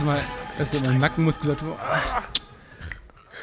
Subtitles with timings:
[0.00, 0.18] erstmal
[0.58, 1.76] erst Nackenmuskulatur.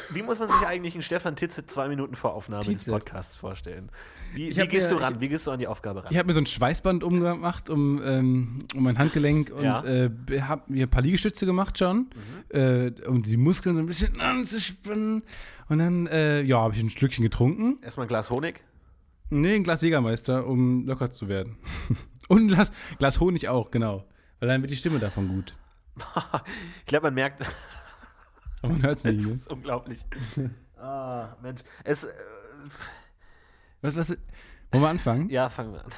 [0.10, 2.92] Wie muss man sich eigentlich einen Stefan Titze zwei Minuten vor Aufnahme des Titze.
[2.92, 3.90] Podcasts vorstellen?
[4.34, 5.16] Wie, Ich wie gehst mir- du ran?
[5.16, 6.12] ich- Wie gehst du an die Aufgabe ran?
[6.12, 9.84] Ich habe mir so ein Schweißband umgemacht um, ähm, um mein Handgelenk und Ja.
[9.84, 10.10] äh,
[10.42, 12.08] habe mir ein paar Liegestütze gemacht schon,
[12.50, 15.24] äh, um die Muskeln so ein bisschen anzuspannen.
[15.70, 17.78] Und dann, äh, ja, habe ich ein Schlückchen getrunken.
[17.84, 18.64] Erstmal ein Glas Honig.
[19.30, 21.58] Nee, ein Glas Jägermeister, um locker zu werden.
[22.30, 24.06] und ein Glas, Glas Honig auch, genau.
[24.40, 25.54] Weil dann wird die Stimme davon gut.
[26.80, 27.42] Ich glaube, man merkt,
[28.62, 29.26] Aber man hört es nicht.
[29.26, 29.34] Ne?
[29.34, 30.06] ist unglaublich.
[30.80, 31.62] Ah, Mensch.
[31.84, 32.08] Es, äh,
[33.82, 34.10] Was, was,
[34.72, 35.30] wollen wir anfangen?
[35.30, 35.92] ja, fangen wir an.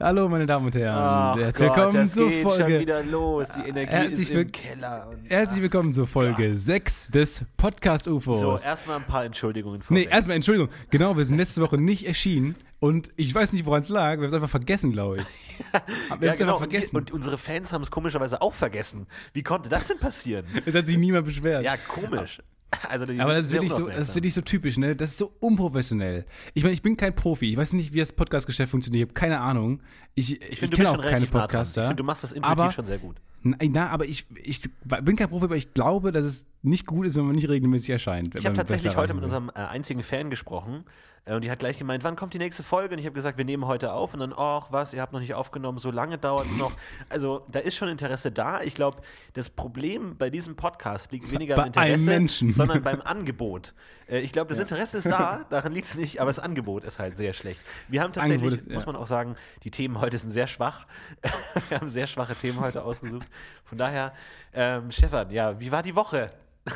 [0.00, 0.96] Hallo, meine Damen und Herren.
[0.96, 2.80] Ach Herzlich Gott, willkommen das zur Folge.
[2.80, 3.48] wieder los.
[3.54, 5.10] Die Energie Herzlich ist im Keller.
[5.28, 8.40] Herzlich willkommen zur Folge 6 des Podcast UFOs.
[8.40, 10.10] so, erstmal ein paar Entschuldigungen Nee, vorweg.
[10.10, 10.70] erstmal Entschuldigung.
[10.88, 14.16] Genau, wir sind letzte Woche nicht erschienen und ich weiß nicht, woran es lag.
[14.16, 15.24] Wir haben es einfach vergessen, glaube ich.
[15.72, 16.52] Wir haben ja, es genau.
[16.52, 16.96] einfach Und, die- vergessen.
[16.96, 19.06] und unsere Fans haben es komischerweise auch vergessen.
[19.32, 20.44] Wie konnte das denn passieren?
[20.66, 21.64] es hat sich niemand beschwert.
[21.64, 22.42] Ja, komisch.
[22.86, 24.94] Also, Aber das ist, wirklich so, das ist wirklich so typisch, ne?
[24.94, 26.26] Das ist so unprofessionell.
[26.52, 27.52] Ich meine, ich bin kein Profi.
[27.52, 29.08] Ich weiß nicht, wie das Podcast-Geschäft funktioniert.
[29.08, 29.80] Ich habe keine Ahnung.
[30.14, 31.30] Ich, Ich du kenne auch keine nah.
[31.40, 31.82] Podcaster.
[31.82, 33.16] Ich finde, du machst das intuitiv schon sehr gut.
[33.44, 37.14] Na, aber ich, ich bin kein Profi, aber ich glaube, dass es nicht gut ist,
[37.16, 38.34] wenn man nicht regelmäßig erscheint.
[38.34, 40.84] Ich habe tatsächlich heute mit unserem äh, einzigen Fan gesprochen
[41.26, 42.94] äh, und die hat gleich gemeint, wann kommt die nächste Folge?
[42.94, 45.20] Und ich habe gesagt, wir nehmen heute auf und dann, ach was, ihr habt noch
[45.20, 46.72] nicht aufgenommen, so lange dauert es noch.
[47.10, 48.62] Also da ist schon Interesse da.
[48.62, 49.02] Ich glaube,
[49.34, 52.50] das Problem bei diesem Podcast liegt weniger Bei am Interesse, Menschen.
[52.50, 53.74] sondern beim Angebot.
[54.08, 56.98] Äh, ich glaube, das Interesse ist da, daran liegt es nicht, aber das Angebot ist
[56.98, 57.60] halt sehr schlecht.
[57.88, 60.86] Wir haben tatsächlich, ist- muss man auch sagen, die Themen heute sind sehr schwach.
[61.68, 63.26] wir haben sehr schwache Themen heute ausgesucht.
[63.64, 64.12] Von daher,
[64.52, 66.30] ähm, Stefan, ja, wie war die Woche?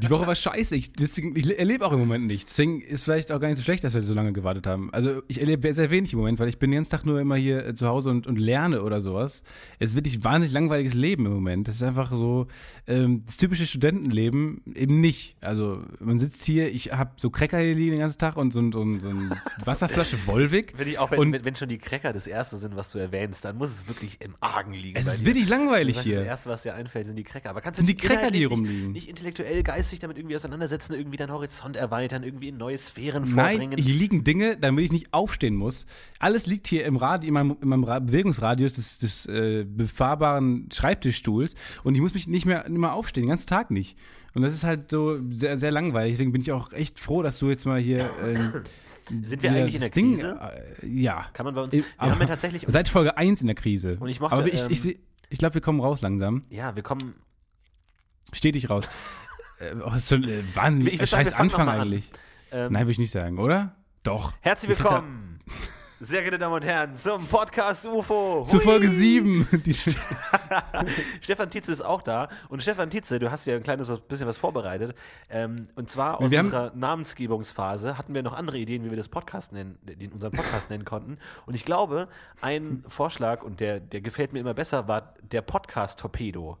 [0.00, 0.74] Die Woche war scheiße.
[0.76, 2.52] Ich, deswegen, ich erlebe auch im Moment nichts.
[2.52, 4.92] Deswegen ist vielleicht auch gar nicht so schlecht, dass wir so lange gewartet haben.
[4.92, 7.36] Also ich erlebe sehr wenig im Moment, weil ich bin den ganzen Tag nur immer
[7.36, 9.42] hier äh, zu Hause und, und lerne oder sowas.
[9.78, 11.68] Es ist wirklich ein wahnsinnig langweiliges Leben im Moment.
[11.68, 12.46] Das ist einfach so
[12.86, 15.36] ähm, das typische Studentenleben eben nicht.
[15.40, 18.60] Also man sitzt hier, ich habe so Cracker hier liegen den ganzen Tag und so,
[18.70, 20.74] so, so eine Wasserflasche Volvic.
[20.76, 23.44] Wenn, ich auch, wenn, Und- wenn, schon die Cracker das Erste sind, was du erwähnst,
[23.44, 24.96] dann muss es wirklich im Argen liegen.
[24.98, 25.26] Es ist dir.
[25.26, 26.24] wirklich langweilig sagst, Das hier.
[26.24, 27.50] Erste, was dir einfällt, sind die Cracker.
[27.50, 28.92] Aber kannst Sind du die Cracker, die hier rumliegen.
[28.92, 29.38] Nicht, nicht
[29.82, 33.78] intellektuell, geistig damit irgendwie auseinandersetzen, irgendwie deinen Horizont erweitern, irgendwie in neue Sphären Nein, vordringen?
[33.78, 35.86] hier liegen Dinge, damit ich nicht aufstehen muss.
[36.18, 40.68] Alles liegt hier im Radi, in meinem, in meinem Ra- Bewegungsradius des, des äh, befahrbaren
[40.72, 41.54] Schreibtischstuhls
[41.84, 43.96] und ich muss mich nicht mehr, nicht mehr aufstehen, den ganzen Tag nicht.
[44.34, 46.14] Und das ist halt so sehr, sehr langweilig.
[46.14, 48.10] Deswegen bin ich auch echt froh, dass du jetzt mal hier.
[48.24, 48.52] Ähm,
[49.26, 50.38] Sind wir eigentlich in der Ding, Krise?
[50.80, 51.26] Äh, ja.
[51.34, 51.74] Kann man bei uns.
[51.74, 52.64] Äh, Wir haben ja tatsächlich.
[52.68, 53.96] Seit Folge 1 in der Krise.
[54.00, 54.98] Und ich mochte, Aber ich, ähm, ich,
[55.28, 56.44] ich glaube, wir kommen raus langsam.
[56.50, 57.14] ja, wir kommen.
[58.32, 58.88] Stetig raus.
[59.62, 61.80] Äh, oh, schon äh, wahnsinnig sagen, scheiß noch Anfang mal an.
[61.82, 62.10] eigentlich.
[62.50, 63.74] Ähm, Nein, würde ich nicht sagen, oder?
[64.02, 64.32] Doch.
[64.40, 65.38] herzlich willkommen,
[66.00, 68.44] sehr geehrte Damen und Herren, zum Podcast UFO.
[68.44, 68.64] Zu Hui!
[68.64, 69.46] Folge 7.
[69.64, 69.74] Die,
[71.20, 72.28] Stefan Tietze ist auch da.
[72.48, 74.96] Und Stefan Tietze, du hast ja ein kleines was- bisschen was vorbereitet.
[75.30, 78.96] Ähm, und zwar aus Wir haben- unserer Namensgebungsphase hatten wir noch andere Ideen, wie wir
[78.96, 81.18] das Podcast nennen, den unseren Podcast nennen konnten.
[81.46, 82.08] Und ich glaube,
[82.40, 86.58] ein Vorschlag, und der, der gefällt mir immer besser, war der Podcast Torpedo.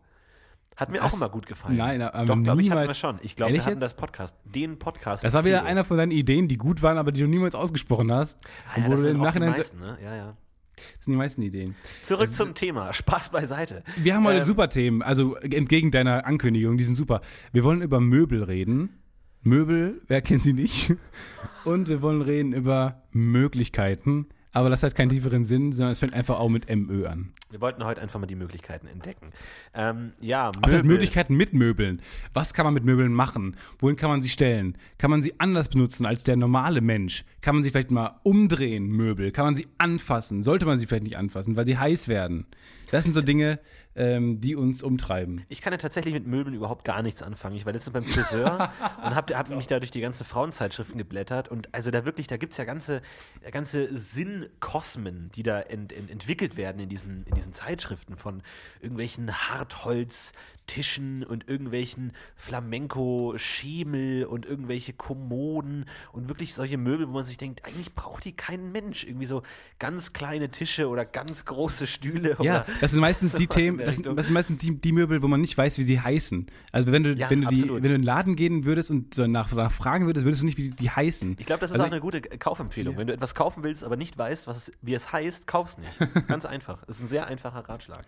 [0.76, 1.16] Hat mir auch Was?
[1.16, 1.76] immer gut gefallen.
[1.76, 3.18] Nein, aber Doch, glaube ich, hatten wir schon.
[3.22, 3.82] Ich glaube, wir hatten jetzt?
[3.82, 7.12] das Podcast, den Podcast Das war wieder einer von deinen Ideen, die gut waren, aber
[7.12, 8.38] die du niemals ausgesprochen hast.
[8.70, 9.52] Ah, Und ja, wo das du sind im auch die Nachhinein.
[9.52, 9.98] so- meisten, ne?
[10.02, 10.36] Ja, ja.
[10.74, 11.76] Das sind die meisten Ideen.
[12.02, 12.92] Zurück zum Thema.
[12.94, 13.84] Spaß beiseite.
[13.98, 17.20] Wir haben heute Ähm, super Themen, also entgegen deiner Ankündigung, die sind super.
[17.52, 18.98] Wir wollen über Möbel reden.
[19.42, 20.94] Möbel, wer kennt sie nicht?
[21.64, 24.26] Und wir wollen reden über Möglichkeiten.
[24.52, 27.32] Aber das hat keinen tieferen Sinn, sondern es fängt einfach auch mit MÖ an.
[27.50, 29.30] Wir wollten heute einfach mal die Möglichkeiten entdecken.
[29.74, 32.02] Ähm, ja, Aber vielleicht Möglichkeiten mit Möbeln.
[32.34, 33.56] Was kann man mit Möbeln machen?
[33.78, 34.76] Wohin kann man sie stellen?
[34.98, 37.24] Kann man sie anders benutzen als der normale Mensch?
[37.40, 39.32] Kann man sie vielleicht mal umdrehen, Möbel?
[39.32, 40.42] Kann man sie anfassen?
[40.42, 42.46] Sollte man sie vielleicht nicht anfassen, weil sie heiß werden?
[42.90, 43.58] Das sind so Dinge,
[43.94, 45.44] ähm, die uns umtreiben.
[45.48, 47.56] Ich kann ja tatsächlich mit Möbeln überhaupt gar nichts anfangen.
[47.56, 48.72] Ich war letztens beim Friseur
[49.04, 51.48] und habe hab mich da durch die ganze Frauenzeitschriften geblättert.
[51.48, 53.02] Und also da wirklich, da gibt es ja ganze,
[53.50, 58.42] ganze Sinnkosmen, die da ent, ent, entwickelt werden in diesen, in diesen Zeitschriften von
[58.80, 67.36] irgendwelchen Hartholztischen und irgendwelchen Flamenco-Schemel und irgendwelche Kommoden und wirklich solche Möbel, wo man sich
[67.36, 69.04] denkt, eigentlich braucht die kein Mensch.
[69.04, 69.42] Irgendwie so
[69.78, 72.38] ganz kleine Tische oder ganz große Stühle.
[72.40, 75.28] Ja, das sind meistens die Themen, das sind, das sind meistens die, die Möbel, wo
[75.28, 76.46] man nicht weiß, wie sie heißen.
[76.72, 79.14] Also wenn du, Ja, wenn du, die, wenn du in den Laden gehen würdest und
[79.14, 81.36] so nach, nach fragen würdest, würdest du nicht, wie die heißen.
[81.38, 82.96] Ich glaube, das ist Also auch eine gute Kaufempfehlung.
[82.96, 85.92] Wenn du etwas kaufen willst, aber nicht weißt, was es, wie es heißt, kauf's nicht.
[86.28, 86.84] Ganz einfach.
[86.86, 88.04] Das ist ein sehr einfacher Ratschlag.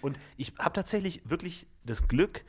[0.00, 2.44] Und ich habe tatsächlich wirklich das Glück,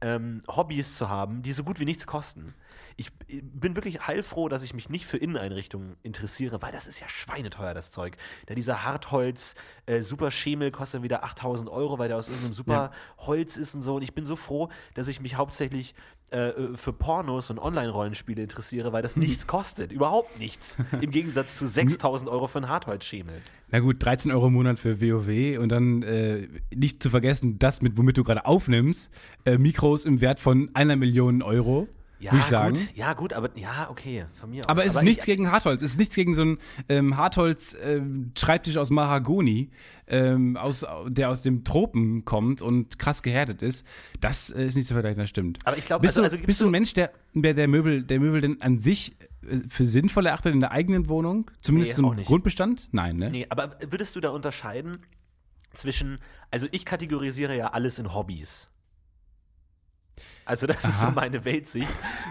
[0.00, 2.54] ähm, Hobbys zu haben, die so gut wie nichts kosten.
[3.00, 7.08] Ich bin wirklich heilfroh, dass ich mich nicht für Inneneinrichtungen interessiere, weil das ist ja
[7.08, 8.16] schweineteuer, das Zeug.
[8.46, 9.54] Da dieser Hartholz,
[9.86, 13.26] äh, super Schemel kostet wieder 8000 Euro, weil der aus irgendeinem super ja.
[13.26, 13.94] Holz ist und so.
[13.94, 15.94] Und ich bin so froh, dass ich mich hauptsächlich
[16.30, 19.92] äh, für Pornos und Online-Rollenspiele interessiere, weil das nichts kostet.
[19.92, 20.76] Überhaupt nichts.
[21.00, 23.40] Im Gegensatz zu 6000 Euro für einen Hartholzschemel.
[23.70, 27.80] Na gut, 13 Euro im Monat für WoW und dann äh, nicht zu vergessen, das,
[27.80, 29.10] mit, womit du gerade aufnimmst,
[29.44, 31.88] äh, Mikros im Wert von einer Million Euro.
[32.20, 32.74] Ja, würde ich sagen.
[32.74, 34.68] Gut, ja, gut, aber ja, okay, von mir aus.
[34.68, 35.82] Aber es ist nichts ich, gegen Hartholz.
[35.82, 39.70] Es ist nichts gegen so einen ähm, Hartholz-Schreibtisch ähm, aus Mahagoni,
[40.08, 43.86] ähm, aus, der aus dem Tropen kommt und krass gehärtet ist.
[44.20, 45.58] Das äh, ist nicht zu vergleichen, das stimmt.
[45.64, 48.18] Aber ich glaube, bist, also, also bist du ein Mensch, der, der, der, Möbel, der
[48.18, 49.16] Möbel denn an sich
[49.48, 51.50] äh, für sinnvoll erachtet in der eigenen Wohnung?
[51.60, 52.88] Zumindest nee, im Grundbestand?
[52.90, 53.30] Nein, ne?
[53.30, 55.04] Nee, aber würdest du da unterscheiden
[55.72, 56.18] zwischen,
[56.50, 58.68] also ich kategorisiere ja alles in Hobbys.
[60.44, 60.88] Also das Aha.
[60.88, 61.88] ist so meine Weltsicht.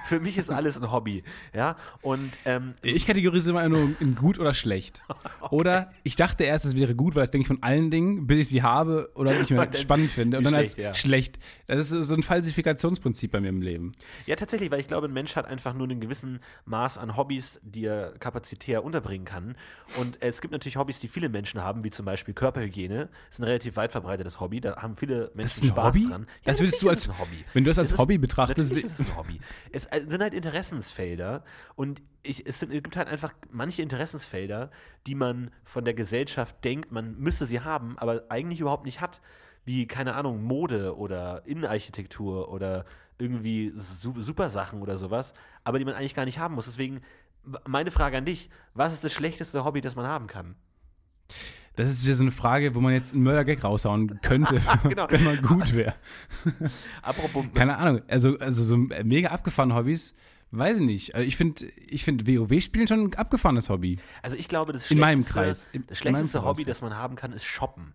[0.08, 1.24] Für mich ist alles ein Hobby,
[1.54, 1.76] ja.
[2.02, 5.04] Und ähm, ich kategorisiere immer nur in gut oder schlecht.
[5.42, 5.56] okay.
[5.56, 8.40] Oder ich dachte erst, es wäre gut, weil das denke ich von allen Dingen, bis
[8.40, 10.38] ich sie habe oder nicht mehr spannend finde.
[10.38, 10.94] Und dann schlecht, als ja.
[10.94, 11.40] schlecht.
[11.68, 13.92] Das ist so ein Falsifikationsprinzip bei mir im Leben.
[14.26, 17.60] Ja, tatsächlich, weil ich glaube, ein Mensch hat einfach nur einen gewissen Maß an Hobbys,
[17.64, 19.56] die er kapazitär unterbringen kann.
[20.00, 23.10] Und es gibt natürlich Hobbys, die viele Menschen haben, wie zum Beispiel Körperhygiene.
[23.28, 24.62] Das ist ein relativ weit verbreitetes Hobby.
[24.62, 26.08] Da haben viele Menschen Spaß Hobby?
[26.08, 26.28] dran.
[26.46, 27.46] Ja, das würdest du als Hobby.
[27.54, 28.70] Wenn du das als Hobby betrachtest.
[28.70, 29.40] Natürlich ist es ein Hobby.
[29.72, 31.44] Es äh, sind halt Interessensfelder
[31.76, 34.72] und ich, es, sind, es, gibt halt einfach manche Interessensfelder,
[35.06, 39.22] die man von der Gesellschaft denkt, man müsse sie haben, aber eigentlich überhaupt nicht hat.
[39.66, 42.86] Wie, keine Ahnung, Mode oder Innenarchitektur oder
[43.20, 45.34] irgendwie super Sachen oder sowas,
[45.64, 46.66] aber die man eigentlich gar nicht haben muss.
[46.66, 47.02] Deswegen
[47.66, 50.56] meine Frage an dich: Was ist das schlechteste Hobby, das man haben kann?
[51.78, 55.08] Das ist wieder so eine Frage, wo man jetzt einen Mörder-Gag raushauen könnte, genau.
[55.12, 55.94] wenn man gut wäre.
[57.04, 57.46] Apropos.
[57.54, 60.16] Keine Ahnung, also, also so mega abgefahrene Hobbys,
[60.50, 61.16] weiß ich nicht.
[61.16, 64.00] Also ich finde ich find WoW-Spielen schon ein abgefahrenes Hobby.
[64.24, 65.70] Also ich glaube, das In meinem Kreis.
[65.88, 67.94] das schlechteste Hobby, das man haben kann, ist Shoppen.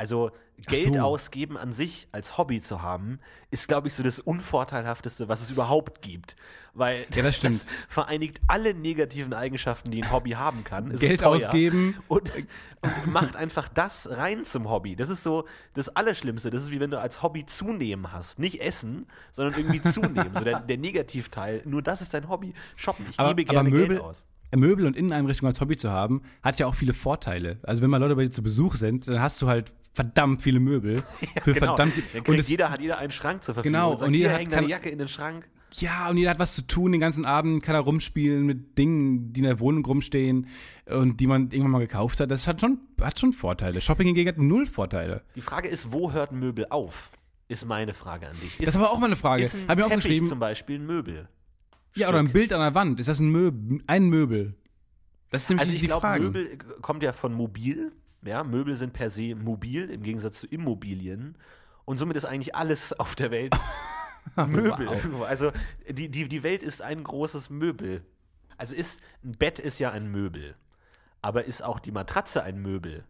[0.00, 0.30] Also
[0.66, 1.00] Geld so.
[1.00, 3.20] ausgeben an sich als Hobby zu haben,
[3.50, 6.36] ist, glaube ich, so das Unvorteilhafteste, was es überhaupt gibt.
[6.72, 10.90] Weil ja, das, das vereinigt alle negativen Eigenschaften, die ein Hobby haben kann.
[10.90, 11.98] Es Geld ausgeben.
[12.08, 12.32] Und,
[12.80, 14.96] und, macht einfach das rein zum Hobby.
[14.96, 15.44] Das ist so
[15.74, 16.48] das Allerschlimmste.
[16.48, 18.38] Das ist wie wenn du als Hobby zunehmen hast.
[18.38, 20.32] Nicht essen, sondern irgendwie zunehmen.
[20.34, 21.60] so der, der Negativteil.
[21.66, 22.54] Nur das ist dein Hobby.
[22.74, 23.04] Shoppen.
[23.10, 24.24] Ich aber, gebe gerne Möbel, Geld aus.
[24.58, 27.58] Möbel und Inneneinrichtungen als Hobby zu haben, hat ja auch viele Vorteile.
[27.62, 30.60] Also wenn mal Leute bei dir zu Besuch sind, dann hast du halt verdammt viele
[30.60, 31.02] Möbel.
[31.34, 31.66] Ja, für genau.
[31.76, 31.94] verdammt,
[32.26, 33.72] und es, jeder hat jeder einen Schrank zur Verfügung.
[33.72, 35.48] Genau, und, sagt, und jeder hat eine Jacke in den Schrank.
[35.74, 39.32] Ja, und jeder hat was zu tun den ganzen Abend, kann er rumspielen mit Dingen,
[39.32, 40.48] die in der Wohnung rumstehen
[40.86, 42.30] und die man irgendwann mal gekauft hat.
[42.30, 43.80] Das hat schon, hat schon Vorteile.
[43.80, 45.22] Shopping hingegen hat null Vorteile.
[45.36, 47.10] Die Frage ist, wo hört ein Möbel auf?
[47.46, 48.58] Ist meine Frage an dich.
[48.58, 49.42] Ist, das ist aber auch mal eine Frage.
[49.42, 50.28] Ist ein Hab Teppich aufgeschrieben.
[50.28, 51.28] zum Beispiel ein Möbel?
[51.94, 53.00] Ja, oder ein Bild an der Wand.
[53.00, 53.82] Ist das ein Möbel?
[53.86, 54.54] Ein Möbel?
[55.30, 57.92] Das ist nämlich also ich glaube, Möbel kommt ja von mobil.
[58.22, 61.36] Ja, Möbel sind per se mobil im Gegensatz zu Immobilien.
[61.84, 63.56] Und somit ist eigentlich alles auf der Welt
[64.36, 64.88] Möbel.
[65.12, 65.22] Wow.
[65.26, 65.52] Also
[65.88, 68.04] die, die, die Welt ist ein großes Möbel.
[68.56, 70.54] Also ist ein Bett ist ja ein Möbel.
[71.22, 73.04] Aber ist auch die Matratze ein Möbel?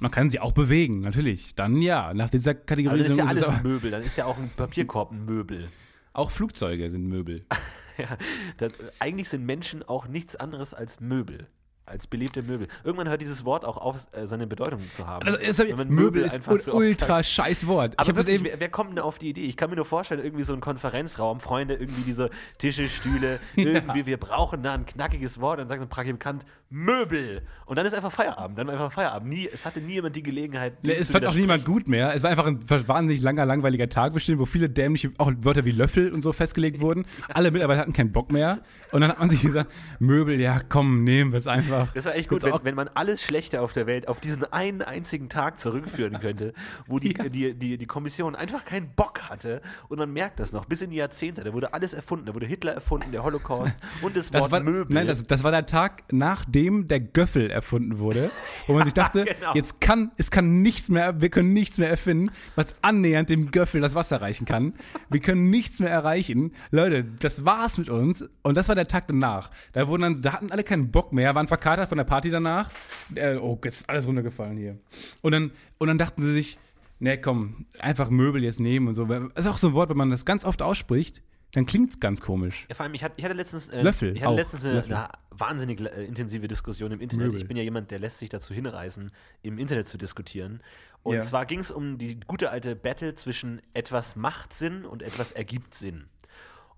[0.00, 1.54] Man kann sie auch bewegen, natürlich.
[1.54, 3.02] Dann ja, nach dieser Kategorie.
[3.02, 3.90] Also dann ist ja alles ein Möbel.
[3.90, 5.68] Dann ist ja auch ein Papierkorb ein Möbel.
[6.12, 7.46] Auch Flugzeuge sind Möbel.
[7.98, 8.16] ja,
[8.58, 11.48] das, eigentlich sind Menschen auch nichts anderes als Möbel
[11.84, 12.68] als belebte Möbel.
[12.84, 15.26] Irgendwann hört dieses Wort auch auf, äh, seine Bedeutung zu haben.
[15.26, 17.98] Also, Möbel, Möbel ist ein so ultra scheiß Wort.
[17.98, 19.42] Aber wirklich, wer, wer, kommt denn auf die Idee?
[19.42, 24.00] Ich kann mir nur vorstellen, irgendwie so ein Konferenzraum, Freunde, irgendwie diese Tische, Stühle, irgendwie,
[24.00, 24.06] ja.
[24.06, 25.58] wir brauchen da ein knackiges Wort.
[25.58, 27.42] Dann sagt ein Praktikant Möbel.
[27.66, 28.58] Und dann ist einfach Feierabend.
[28.58, 29.28] Dann einfach Feierabend.
[29.28, 30.82] Nie, es hatte nie jemand die Gelegenheit.
[30.82, 32.14] Nee, es fand auch niemand gut mehr.
[32.14, 35.72] Es war einfach ein wahnsinnig langer, langweiliger Tag bestimmt, wo viele dämliche, auch Wörter wie
[35.72, 37.04] Löffel und so festgelegt wurden.
[37.28, 38.60] Alle Mitarbeiter hatten keinen Bock mehr.
[38.90, 41.92] Und dann hat man sich gesagt, Möbel, ja komm, nehmen wir es einfach.
[41.92, 44.80] Das war echt gut, wenn, wenn, man alles Schlechte auf der Welt auf diesen einen
[44.82, 46.54] einzigen Tag zurückführen könnte,
[46.86, 47.28] wo die, ja.
[47.28, 49.60] die, die, die Kommission einfach keinen Bock hatte.
[49.88, 51.44] Und man merkt das noch, bis in die Jahrzehnte.
[51.44, 52.26] Da wurde alles erfunden.
[52.26, 54.94] Da wurde Hitler erfunden, der Holocaust und das, das Wort war, Möbel.
[54.94, 58.30] Nein, das, das war der Tag, nachdem der Göffel erfunden wurde,
[58.66, 59.54] wo man sich dachte, genau.
[59.54, 63.80] jetzt kann, es kann nichts mehr, wir können nichts mehr erfinden, was annähernd dem Göffel
[63.80, 64.74] das Wasser reichen kann.
[65.10, 66.52] Wir können nichts mehr erreichen.
[66.70, 68.28] Leute, das war's mit uns.
[68.42, 69.50] Und das war der Tag danach.
[69.72, 72.70] Da wurden dann, da hatten alle keinen Bock mehr, waren verkatert von der Party danach.
[73.14, 74.78] Äh, oh, jetzt ist alles runtergefallen hier.
[75.20, 76.58] Und dann, und dann dachten sie sich,
[76.98, 79.04] ne, komm, einfach Möbel jetzt nehmen und so.
[79.04, 81.22] Das ist auch so ein Wort, wenn man das ganz oft ausspricht,
[81.52, 82.66] dann klingt es ganz komisch.
[82.68, 84.74] Ja, vor allem, ich hatte, ich hatte letztens, äh, Löffel ich hatte auch, letztens eine,
[84.74, 84.94] Löffel.
[84.94, 87.26] eine wahnsinnig äh, intensive Diskussion im Internet.
[87.26, 87.40] Möbel.
[87.40, 89.10] Ich bin ja jemand, der lässt sich dazu hinreißen,
[89.42, 90.62] im Internet zu diskutieren.
[91.02, 91.20] Und Ja.
[91.22, 95.74] zwar ging es um die gute alte Battle zwischen etwas macht Sinn und etwas ergibt
[95.74, 96.04] Sinn.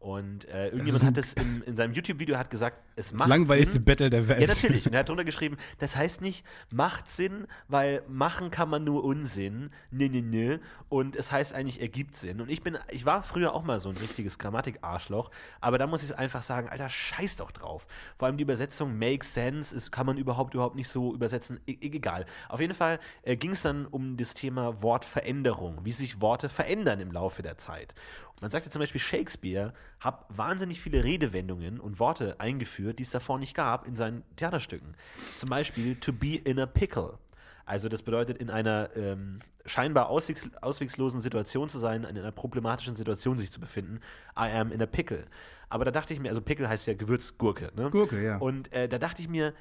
[0.05, 3.77] Und äh, irgendjemand hat es in, in seinem YouTube-Video hat gesagt, es Das macht langweiligste
[3.77, 3.87] Sinn.
[3.87, 4.43] Battle der Welt.
[4.43, 4.85] Ja, natürlich.
[4.85, 9.03] Und er hat drunter geschrieben, das heißt nicht, macht Sinn, weil machen kann man nur
[9.03, 9.71] Unsinn.
[9.91, 10.59] Nö, nö, nö.
[10.91, 12.43] Und es heißt eigentlich, ergibt Sinn.
[12.43, 15.31] Und ich bin, ich war früher auch mal so ein richtiges Grammatik-Arschloch,
[15.63, 17.87] aber da muss ich einfach sagen, Alter, scheiß doch drauf.
[18.19, 21.61] Vor allem die Übersetzung makes sense, ist, kann man überhaupt überhaupt nicht so übersetzen.
[21.67, 22.27] E egal.
[22.51, 27.01] Auf jeden Fall äh, ging es dann um das Thema Wortveränderung, wie sich Worte verändern
[27.01, 27.95] im Laufe der Zeit.
[28.41, 33.39] Man sagte zum Beispiel, Shakespeare hat wahnsinnig viele Redewendungen und Worte eingeführt, die es davor
[33.39, 34.95] nicht gab in seinen Theaterstücken.
[35.39, 37.19] Zum Beispiel to be in a pickle.
[37.67, 42.97] Also das bedeutet, in einer ähm, scheinbar auswegs auswegslosen Situation zu sein, in einer problematischen
[42.97, 44.01] Situation sich zu befinden.
[44.37, 45.25] I am in a pickle.
[45.71, 47.73] Aber da dachte ich mir, also Pickle heißt ja Gewürzgurke.
[47.75, 47.91] Ne?
[47.91, 48.37] Gurke, ja.
[48.37, 49.55] Und äh, da dachte ich mir,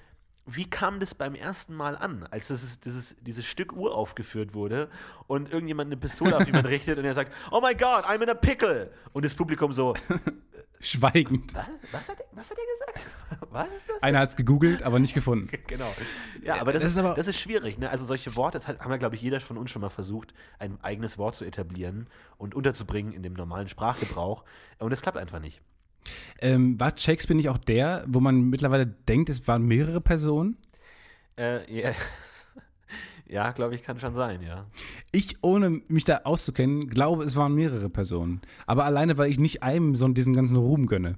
[0.45, 4.89] wie kam das beim ersten Mal an, als dieses, dieses, dieses Stück Uhr aufgeführt wurde
[5.27, 8.29] und irgendjemand eine Pistole auf jemanden richtet und er sagt, oh my God, I'm in
[8.29, 8.91] a pickle.
[9.13, 9.93] Und das Publikum so,
[10.81, 11.53] Schweigend.
[11.53, 11.65] was?
[11.93, 13.09] Was hat, er- was hat er gesagt?
[13.51, 14.01] Was ist das?
[14.03, 15.49] Einer hat es gegoogelt, aber nicht gefunden.
[15.67, 15.91] Genau.
[16.43, 17.77] Ja, aber das, das ist, aber- das ist schwierig.
[17.77, 17.89] Ne?
[17.89, 20.77] Also solche Worte, das haben ja, glaube ich, jeder von uns schon mal versucht, ein
[20.81, 22.07] eigenes Wort zu etablieren
[22.37, 24.43] und unterzubringen in dem normalen Sprachgebrauch.
[24.79, 25.61] Und das klappt einfach nicht.
[26.39, 30.57] Ähm, war Shakespeare nicht auch der, wo man mittlerweile denkt, es waren mehrere Personen?
[31.37, 31.91] Äh, ja,
[33.27, 34.65] ja glaube ich, kann schon sein, ja.
[35.11, 38.41] Ich, ohne mich da auszukennen, glaube, es waren mehrere Personen.
[38.65, 41.17] Aber alleine, weil ich nicht einem so diesen ganzen Ruhm gönne.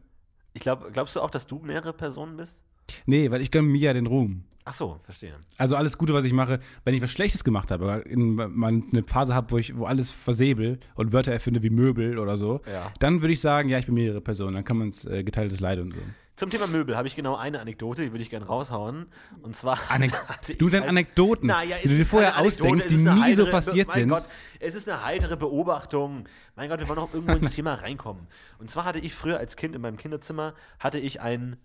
[0.54, 2.58] Ich glaube, glaubst du auch, dass du mehrere Personen bist?
[3.06, 4.44] Nee, weil ich gönne mir ja den Ruhm.
[4.68, 5.36] Ach so, verstehe.
[5.60, 9.04] Also alles Gute, was ich mache, wenn ich was Schlechtes gemacht habe, in, mal eine
[9.06, 12.92] Phase habe, wo ich wo alles versäbel und Wörter erfinde wie Möbel oder so, Ja.
[13.00, 14.56] dann würde ich sagen, ja, ich bin mehrere Personen.
[14.56, 16.00] Dann kann man es äh, geteiltes Leid und so.
[16.36, 19.06] Zum Thema Möbel habe ich genau eine Anekdote, die würde ich gerne raushauen.
[19.44, 19.80] Und zwar.
[19.90, 20.12] Anek
[20.58, 23.04] du deine Anekdoten, Naja, die du dir vorher ausdenkst, die nie
[23.36, 24.10] so heitere- passiert mein sind.
[24.10, 24.26] Gott,
[24.60, 26.26] es ist eine heitere Beobachtung.
[26.56, 28.26] Mein Gott, wir wollen auch irgendwo ins Thema reinkommen.
[28.58, 31.56] Und zwar hatte ich früher als Kind in meinem Kinderzimmer, hatte ich einen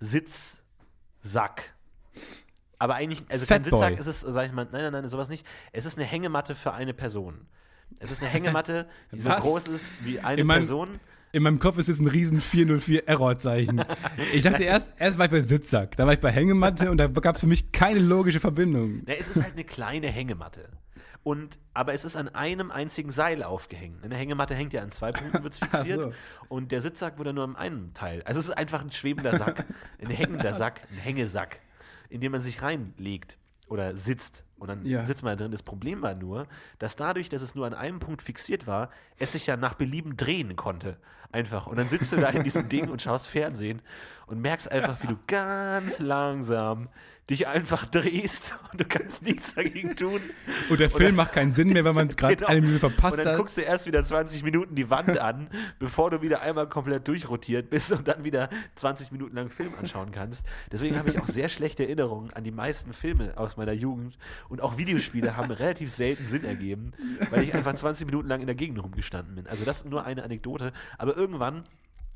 [1.21, 1.75] Sitzsack.
[2.79, 3.79] Aber eigentlich, also kein Fatboy.
[3.91, 5.47] Sitzsack ist es, sag ich mal, nein, nein, nein, sowas nicht.
[5.73, 7.47] Es ist eine Hängematte für eine Person.
[7.99, 11.01] Es ist eine Hängematte, die so groß ist wie eine In meinem- Person.
[11.33, 13.85] In meinem Kopf ist jetzt ein riesen 404 Errorzeichen.
[14.33, 17.07] Ich dachte erst, erst war ich bei Sitzsack, dann war ich bei Hängematte und da
[17.07, 19.03] gab es für mich keine logische Verbindung.
[19.07, 20.69] Ja, es ist halt eine kleine Hängematte.
[21.23, 24.03] Und, aber es ist an einem einzigen Seil aufgehängt.
[24.03, 26.01] Eine Hängematte hängt ja an zwei Punkten, wird fixiert.
[26.01, 26.13] so.
[26.49, 28.23] Und der Sitzsack wurde nur an einem Teil.
[28.25, 29.67] Also es ist einfach ein schwebender Sack,
[30.01, 31.59] ein hängender Sack, ein Hängesack,
[32.09, 33.37] in den man sich reinlegt
[33.69, 34.45] oder sitzt.
[34.59, 35.05] Und dann Ja.
[35.07, 35.53] sitzt man da drin.
[35.53, 36.47] Das Problem war nur,
[36.79, 40.17] dass dadurch, dass es nur an einem Punkt fixiert war, es sich ja nach Belieben
[40.17, 40.97] drehen konnte.
[41.33, 41.67] Einfach.
[41.67, 43.81] Und dann sitzt du da in diesem Ding und schaust Fernsehen
[44.27, 46.89] und merkst einfach, wie du ganz langsam
[47.31, 50.21] dich einfach drehst und du kannst nichts dagegen tun.
[50.69, 52.49] Und der Film macht keinen Sinn mehr, wenn man gerade Genau.
[52.49, 53.39] eine Minute verpasst Und dann hat.
[53.39, 57.71] guckst du erst wieder 20 Minuten die Wand an, bevor du wieder einmal komplett durchrotiert
[57.71, 60.45] bist und dann wieder 20 Minuten lang Film anschauen kannst.
[60.71, 64.19] Deswegen habe ich auch sehr schlechte Erinnerungen an die meisten Filme aus meiner Jugend.
[64.49, 66.93] Und auch Videospiele haben relativ selten Sinn ergeben,
[67.31, 69.47] weil ich einfach 20 Minuten lang in der Gegend rumgestanden bin.
[69.47, 70.73] Also das ist nur eine Anekdote.
[70.99, 71.65] Aber irgendwann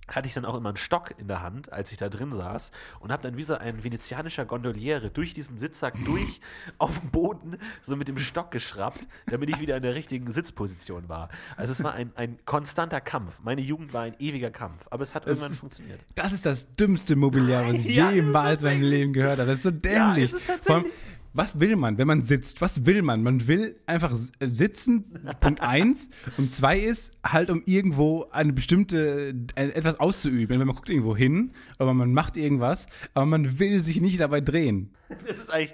[0.09, 2.71] hatte ich dann auch immer einen Stock in der Hand, als ich da drin saß
[3.01, 6.41] und habe dann wie so ein venezianischer Gondoliere durch diesen Sitzsack durch
[6.79, 11.09] auf den Boden so mit dem Stock geschraubt, damit ich wieder in der richtigen Sitzposition
[11.09, 11.29] war.
[11.57, 13.41] Also es war ein, ein konstanter Kampf.
[13.43, 16.01] Meine Jugend war ein ewiger Kampf, aber es hat irgendwann ist- funktioniert.
[16.15, 18.83] Das ist das dümmste Mobiliar, was ich Ja, jemals in meinem.
[18.83, 19.47] Leben gehört habe.
[19.51, 20.25] Das ist so dämlich.
[20.33, 20.93] ist es tatsächlich.
[21.35, 22.61] Was will man, wenn man sitzt?
[22.61, 23.23] Was will man?
[23.23, 25.05] Man will einfach sitzen,
[25.41, 26.09] Punkt eins.
[26.39, 30.61] Und zwei ist halt, um irgendwo eine bestimmte, etwas auszuüben.
[30.61, 34.41] Wenn man guckt irgendwo hin, aber man macht irgendwas, aber man will sich nicht dabei
[34.41, 34.91] drehen.
[35.27, 35.73] Das ist eigentlich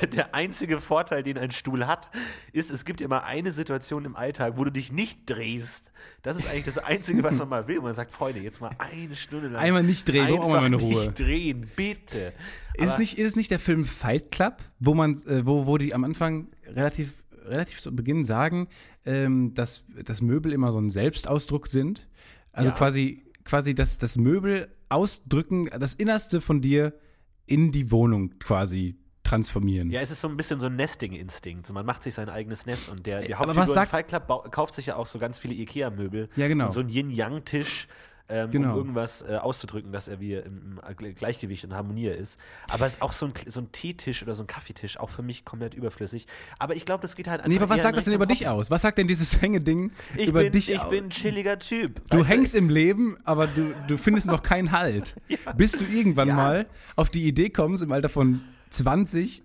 [0.00, 2.10] der, der einzige Vorteil, den ein Stuhl hat,
[2.52, 5.90] ist, es gibt immer eine Situation im Alltag, wo du dich nicht drehst.
[6.22, 7.80] Das ist eigentlich das Einzige, was man mal will.
[7.80, 9.62] Man sagt, Freunde, jetzt mal eine Stunde lang.
[9.62, 11.06] Einmal nicht drehen, einfach mal eine Ruhe.
[11.06, 12.32] nicht drehen, bitte.
[12.74, 15.66] Ist es, Aber- nicht, ist es nicht der Film Fight Club, wo man, äh, wo,
[15.66, 17.12] wo die am Anfang relativ,
[17.44, 18.68] relativ zu Beginn sagen,
[19.04, 22.06] ähm, dass, dass Möbel immer so ein Selbstausdruck sind?
[22.52, 22.76] Also Ja.
[22.76, 26.92] quasi, quasi, dass das Möbel ausdrücken, das Innerste von dir
[27.52, 29.90] in die Wohnung quasi transformieren.
[29.90, 31.66] Ja, es ist so ein bisschen so ein Nesting-Instinkt.
[31.66, 34.50] So, man macht sich sein eigenes Nest und der, der aber Hauptfigur sagt- Fight Club
[34.50, 36.28] kauft sich ja auch so ganz viele Ikea-Möbel.
[36.36, 36.66] Ja, genau.
[36.66, 37.86] Und so ein Yin-Yang-Tisch
[38.28, 38.72] ähm, Genau.
[38.72, 42.38] um irgendwas äh, auszudrücken, dass er wie im, im Gleichgewicht und Harmonie ist.
[42.68, 45.22] Aber es ist auch so ein, so ein Teetisch oder so ein Kaffeetisch auch für
[45.22, 46.26] mich komplett überflüssig.
[46.58, 48.48] Aber ich glaube, das geht halt einfach Nee, aber was sagt das denn über dich
[48.48, 48.70] aus?
[48.70, 50.90] Was sagt denn dieses Hängeding Ich, über bin, dich ich aus?
[50.90, 52.00] bin ein chilliger Typ.
[52.10, 55.14] Du hängst im Leben, aber du, du findest noch keinen Halt.
[55.56, 56.34] Bis du irgendwann Ja.
[56.34, 59.42] mal auf die Idee kommst, im Alter von 20,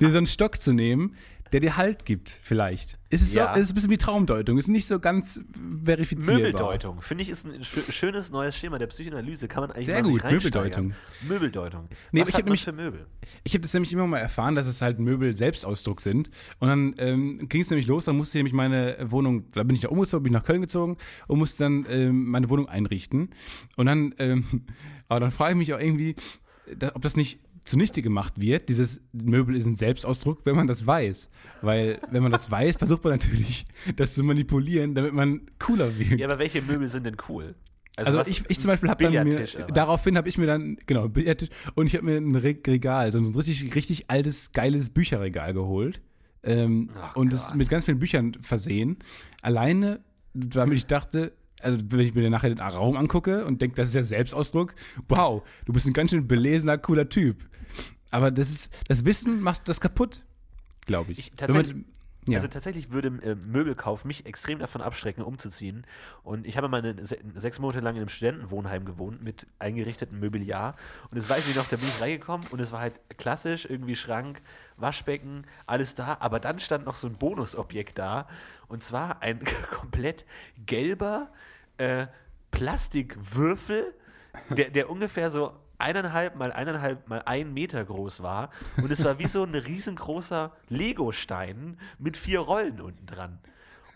[0.00, 1.14] dir so einen Stock zu nehmen,
[1.52, 2.98] der dir Halt gibt, vielleicht.
[3.10, 3.46] Es ist, Ja.
[3.54, 5.40] so, es ist ein bisschen wie Traumdeutung, ist nicht so ganz
[5.84, 6.36] verifizierbar.
[6.40, 9.48] Möbeldeutung, finde ich, ist ein schö- schönes neues Schema der Psychoanalyse.
[9.48, 10.22] Kann man eigentlich Sehr gut.
[10.24, 10.94] Möbeldeutung.
[11.26, 11.88] Möbeldeutung.
[12.12, 13.06] Nee, Was ich hat man nämlich- für Möbel?
[13.44, 16.30] Ich habe das nämlich immer mal erfahren, dass es halt Möbel Selbstausdruck sind.
[16.58, 19.74] Und dann ähm, ging es nämlich los, dann musste ich nämlich meine Wohnung, da bin
[19.74, 20.96] ich nach umgezogen, bin ich nach Köln gezogen
[21.28, 23.30] und musste dann ähm, meine Wohnung einrichten.
[23.76, 24.44] Und dann, ähm,
[25.08, 26.14] aber dann frage ich mich auch irgendwie,
[26.94, 28.68] ob das nicht zunichte gemacht wird.
[28.68, 31.28] Dieses Möbel ist ein Selbstausdruck, wenn man das weiß.
[31.62, 33.64] Weil, wenn man das weiß, versucht man natürlich,
[33.96, 36.18] das zu manipulieren, damit man cooler wirkt.
[36.20, 37.54] Ja, aber welche Möbel sind denn cool?
[37.96, 39.44] Also was- ich, ich zum Beispiel habe dann mir,
[39.74, 43.18] daraufhin habe ich mir dann, genau, Billardtisch und ich habe mir ein Re- Regal, so
[43.18, 46.00] ein richtig, richtig altes, geiles Bücherregal geholt
[46.44, 48.98] ähm, Ach und es mit ganz vielen Büchern versehen.
[49.42, 49.98] Alleine,
[50.32, 53.88] damit ich dachte, also wenn ich mir dann nachher den Raum angucke und denke, das
[53.88, 54.76] ist ja Selbstausdruck,
[55.08, 57.48] wow, du bist ein ganz schön belesener, cooler Typ.
[58.10, 60.22] Aber das ist, das Wissen macht das kaputt,
[60.86, 61.18] glaube ich.
[61.18, 61.84] Ich- Wenn man- tatsächlich-
[62.28, 62.36] ja.
[62.36, 65.86] Also tatsächlich würde äh, Möbelkauf mich extrem davon abschrecken, umzuziehen.
[66.22, 70.18] Und ich habe mal eine, se sechs Monate lang in einem Studentenwohnheim gewohnt mit eingerichteten
[70.20, 70.76] Möbeljahr.
[71.10, 73.96] Und das weiß ich noch, da bin ich reingekommen und es war halt klassisch, irgendwie
[73.96, 74.42] Schrank,
[74.76, 76.18] Waschbecken, alles da.
[76.20, 78.28] Aber dann stand noch so ein Bonusobjekt da.
[78.68, 80.26] Und zwar ein komplett
[80.66, 81.30] gelber
[81.78, 82.08] äh,
[82.50, 83.94] Plastikwürfel,
[84.50, 88.50] der, der ungefähr so eineinhalb mal eineinhalb mal ein Meter groß war.
[88.76, 93.38] Und es war wie so ein riesengroßer Lego-Stein mit vier Rollen unten dran.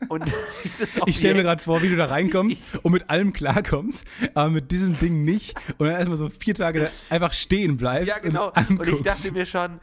[0.08, 0.24] Und
[1.06, 4.70] Ich stelle mir gerade vor, wie du da reinkommst und mit allem klarkommst, aber mit
[4.70, 8.52] diesem Ding nicht und dann erstmal so vier Tage da einfach stehen bleibst Ja, genau.
[8.68, 9.80] und Und ich dachte mir schon,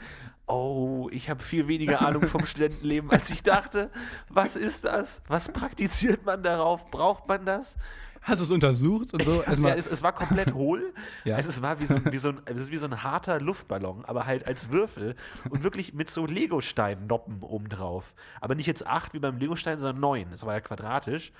[0.48, 3.91] oh, ich habe viel weniger Ahnung vom Studentenleben, als ich dachte.
[4.29, 5.22] Was ist das?
[5.27, 6.89] Was praktiziert man darauf?
[6.91, 7.75] Braucht man das?
[8.22, 9.44] Hast du es untersucht und so?
[9.46, 10.94] Also, ja, es, es war komplett hohl.
[11.26, 11.36] Ja.
[11.36, 13.40] Also es war wie so, ein- wie, so ein, es ist wie so ein harter
[13.42, 15.16] Luftballon, aber halt als Würfel
[15.50, 18.14] und wirklich mit so Legostein-Noppen obendrauf.
[18.42, 20.27] Aber nicht jetzt acht wie beim Legostein, sondern neun.
[20.32, 21.32] Das war ja quadratisch.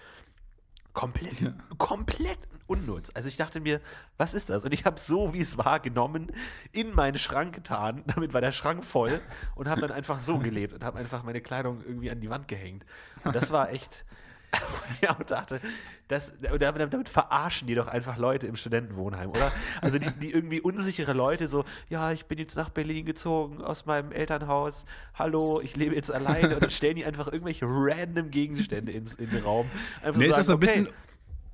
[0.94, 3.12] Komplett, komplett unnutz.
[3.14, 3.80] Also ich dachte mir,
[4.18, 4.66] was ist das?
[4.66, 6.28] Und ich habe so, wie es war, genommen,
[6.72, 8.04] in meinen Schrank getan.
[8.08, 9.22] Damit war der Schrank voll
[9.56, 12.48] und habe dann einfach so gelebt und habe einfach meine Kleidung irgendwie an die Wand
[12.48, 12.86] gehängt.
[13.24, 14.04] Und das war echt,
[15.02, 15.62] ja, und dachte,
[16.08, 19.52] das, und damit, damit verarschen die doch einfach Leute im Studentenwohnheim, oder?
[19.82, 23.86] Also die, die irgendwie unsichere Leute so, ja, ich bin jetzt nach Berlin gezogen aus
[23.86, 28.92] meinem Elternhaus, hallo, ich lebe jetzt alleine und dann stellen die einfach irgendwelche random Gegenstände
[28.92, 29.70] ins, in den Raum.
[30.02, 30.88] Einfach nee, ist sagen, das so ein okay, bisschen,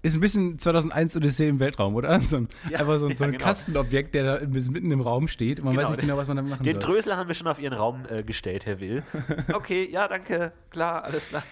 [0.02, 2.20] ist ein bisschen 2001 Odyssee im Weltraum, oder?
[2.22, 3.44] So ein, Ja, einfach so, ein- so ja, ein genau.
[3.46, 6.64] Kastenobjekt, der da mitten im Raum steht man weiß nicht genau, was man damit machen
[6.64, 6.94] Den soll.
[6.94, 9.04] Drösler haben wir schon auf ihren Raum äh, gestellt, Herr Will.
[9.54, 11.44] Okay, ja, danke, klar, alles klar.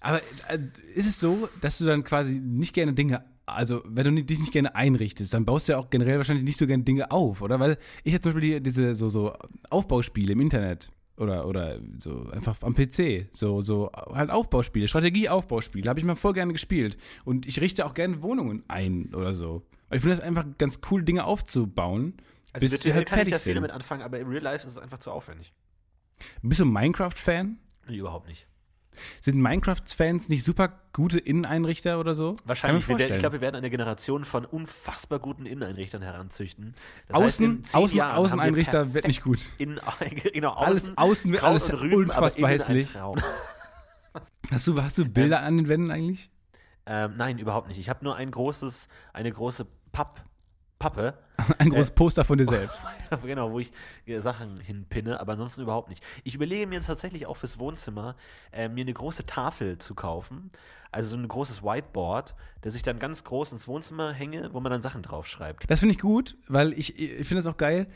[0.00, 0.58] Aber äh,
[0.94, 4.52] ist es so, dass du dann quasi nicht gerne Dinge, also wenn du dich nicht
[4.52, 7.60] gerne einrichtest, dann baust du ja auch generell wahrscheinlich nicht so gerne Dinge auf, oder?
[7.60, 9.34] Weil ich jetzt zum Beispiel die, diese so, so
[9.68, 16.00] Aufbauspiele im Internet oder, oder so einfach am PC, so, so halt Aufbauspiele, Strategie-Aufbauspiele, habe
[16.00, 16.96] ich mal voll gerne gespielt.
[17.24, 19.66] Und ich richte auch gerne Wohnungen ein oder so.
[19.88, 22.14] Weil ich finde das einfach ganz cool, Dinge aufzubauen,
[22.52, 24.42] Also bis sie virtuell halt kann ich fertig da viel damit anfangen, aber im Real
[24.42, 25.52] Life ist es einfach zu aufwendig.
[26.42, 27.58] Bist du Minecraft-Fan?
[27.88, 28.46] Nee, überhaupt nicht.
[29.20, 32.36] Sind Minecraft-Fans nicht super gute Inneneinrichter oder so?
[32.44, 32.88] Wahrscheinlich.
[32.88, 36.74] Wir ich, glaube, wir werden eine Generation von unfassbar guten Inneneinrichtern heranzüchten.
[37.08, 39.38] Das Außen, zehn Außen, Jahren Außeneinrichter wird nicht gut.
[39.58, 39.80] In,
[40.32, 42.88] genau, Alles außen, außen wird alles Rüben, unfassbar innen hässlich.
[44.50, 46.28] Hast du, hast du Bilder an den Wänden eigentlich?
[46.86, 47.78] ähm, nein, überhaupt nicht.
[47.78, 50.24] Ich habe nur ein großes, eine große Papp,
[50.80, 51.14] Pappe,
[51.58, 52.82] Ein großes Poster von dir selbst.
[53.22, 53.72] genau, wo ich
[54.06, 56.02] äh, Sachen hinpinne, aber ansonsten überhaupt nicht.
[56.24, 58.16] Ich überlege mir jetzt tatsächlich auch fürs Wohnzimmer,
[58.52, 60.50] äh, mir eine große Tafel zu kaufen.
[60.92, 64.72] Also so ein großes Whiteboard, das ich dann ganz groß ins Wohnzimmer hänge, wo man
[64.72, 65.70] dann Sachen draufschreibt.
[65.70, 67.86] Das finde ich gut, weil ich, ich finde es auch geil,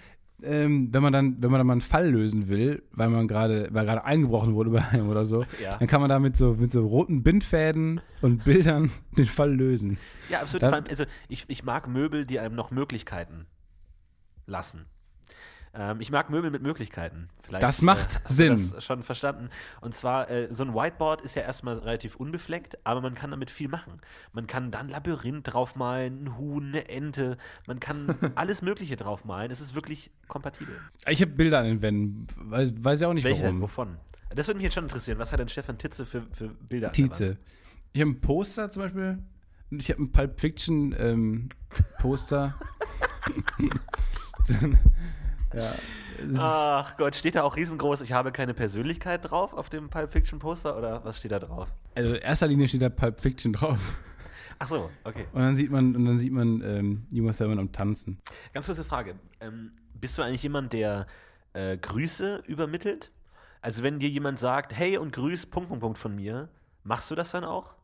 [0.42, 3.68] ähm, wenn man dann, wenn man dann mal einen Fall lösen will, weil man gerade,
[3.72, 5.76] weil gerade eingebrochen wurde bei einem oder so, Ja.
[5.78, 9.96] dann kann man da mit so, mit so roten Bindfäden und Bildern den Fall lösen.
[10.28, 10.62] Ja, absolut.
[10.62, 13.46] Da- Vor allem, also ich, ich mag Möbel, die einem noch Möglichkeiten
[14.46, 14.86] lassen.
[15.74, 17.28] Ähm, ich mag Möbel mit Möglichkeiten.
[17.42, 18.70] Vielleicht, Das macht du Sinn.
[18.72, 19.50] Das schon verstanden.
[19.80, 23.50] Und zwar, äh, so ein Whiteboard ist ja erstmal relativ unbefleckt, aber man kann damit
[23.50, 24.00] viel machen.
[24.32, 27.36] Man kann dann Labyrinth draufmalen, ein Huhn, eine Ente.
[27.66, 28.06] Man kann
[28.36, 29.50] alles Mögliche draufmalen.
[29.50, 30.74] Es ist wirklich kompatibel.
[31.08, 33.60] Ich habe Bilder an den Wänden, weiß, weiß ja auch nicht Welche denn?
[33.60, 33.62] warum.
[33.62, 33.96] Wovon?
[34.34, 35.18] Das würde mich jetzt schon interessieren.
[35.18, 37.36] Was hat denn Stefan Titze für, für Bilder Tietze.
[37.92, 39.18] Ich habe ein Poster zum Beispiel
[39.70, 41.48] ich habe ein Pulp Fiction ähm,
[41.98, 42.54] Poster.
[44.48, 44.78] Dann,
[45.56, 45.74] ja,
[46.38, 50.38] Ach Gott, steht da auch riesengroß, ich habe keine Persönlichkeit drauf auf dem Pulp Fiction
[50.38, 51.68] Poster oder was steht da drauf?
[51.94, 53.78] also in erster Linie steht da Pulp Fiction drauf.
[54.60, 55.26] Ach so, okay.
[55.32, 58.18] Und dann sieht man, und dann sieht man ähm, Uma Thurman am Tanzen.
[58.52, 59.16] Ganz kurze Frage.
[59.40, 61.06] Ähm, bist du eigentlich jemand, der
[61.54, 63.10] äh, Grüße übermittelt?
[63.60, 66.48] Also wenn dir jemand sagt, hey und grüß Punkt, Punkt, Punkt von mir,
[66.84, 67.74] machst du das dann auch?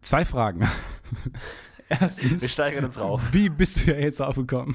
[0.00, 0.66] Zwei Fragen.
[1.88, 3.20] Erstens, Wir steigern uns rauf.
[3.32, 4.74] wie bist du ja jetzt aufgekommen?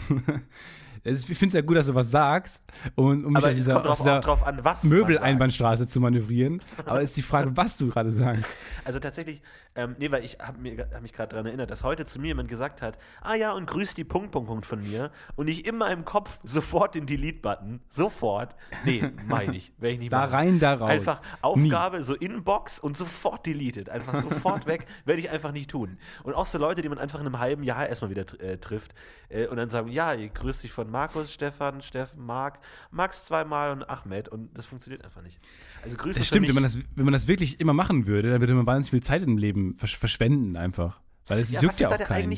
[1.06, 2.64] Ich finde es ja gut, dass du was sagst,
[2.96, 4.60] um, um mich aus es dieser, drauf, dieser drauf an.
[4.82, 6.64] Möbeleinbahnstraße zu manövrieren.
[6.84, 8.46] Aber ist die Frage, was du gerade sagst.
[8.86, 9.42] Also tatsächlich,
[9.76, 10.60] ähm, nee, weil ich habe
[10.94, 13.66] hab mich gerade daran erinnert, dass heute zu mir jemand gesagt hat, ah ja, und
[13.66, 15.10] grüß die Punkt, Punkt, Punkt von mir.
[15.36, 20.14] Und ich in meinem Kopf sofort den Delete-Button, sofort, nee, meine ich, werde ich nicht
[20.14, 20.34] Da machen.
[20.34, 20.92] rein, da raus.
[20.92, 23.90] Einfach Aufgabe, so Inbox und sofort deleted.
[23.90, 24.86] Einfach sofort weg.
[25.06, 25.98] Werde ich einfach nicht tun.
[26.22, 28.94] Und auch so Leute, die man einfach in einem halben Jahr erstmal wieder äh, trifft
[29.30, 33.72] äh, und dann sagen, ja, ich grüße dich von Markus, Stefan, Steffen, Marc, Max zweimal
[33.72, 34.30] und Ahmed.
[34.30, 35.38] Und das funktioniert einfach nicht.
[35.84, 38.40] Also Grüße Das stimmt, wenn man das, wenn man das wirklich immer machen würde, dann
[38.40, 41.02] würde man wahnsinnig viel Zeit im Leben versch verschwenden einfach.
[41.28, 42.38] Weil es ja, juckt ja auch der keinen.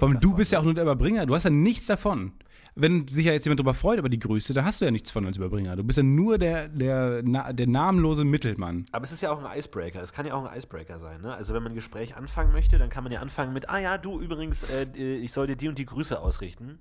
[0.00, 2.32] allem, du bist ja auch nur der Überbringer, du hast ja nichts davon.
[2.74, 5.10] Wenn sich ja jetzt jemand darüber freut über die Grüße, da hast du ja nichts
[5.10, 5.76] von als Überbringer.
[5.76, 8.84] Du bist ja nur der, der, der namenlose Mittelmann.
[8.92, 10.02] Aber es ist ja auch ein Icebreaker.
[10.02, 11.22] Es kann ja auch ein Icebreaker sein.
[11.22, 11.32] Ne?
[11.32, 13.96] Also wenn man ein Gespräch anfangen möchte, dann kann man ja anfangen mit, ah ja,
[13.96, 16.80] du übrigens, äh, äh, ich soll dir die und die Grüße ausrichten.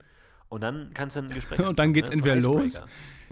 [0.53, 2.15] Und dann kannst du ein Gespräch Und dann anfangen, geht's ne?
[2.17, 2.79] Entweder los.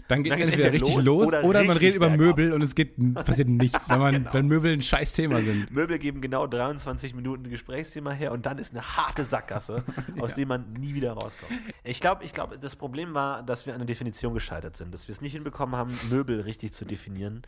[0.07, 2.09] Dann geht es entweder entweder richtig los oder oder, man redet über.
[2.09, 4.33] Möbel und es geht passiert nichts, weil, man, Genau.
[4.33, 5.71] weil Möbel ein scheiß Thema sind.
[5.71, 9.83] Möbel geben genau 23 Minuten Gesprächsthema her und dann ist eine harte Sackgasse,
[10.19, 10.35] aus Ja.
[10.37, 11.51] der man nie wieder rauskommt.
[11.83, 15.07] Ich glaube, ich glaub, das Problem war, dass wir an der Definition gescheitert sind, dass
[15.07, 17.43] wir es nicht hinbekommen haben, Möbel richtig zu definieren.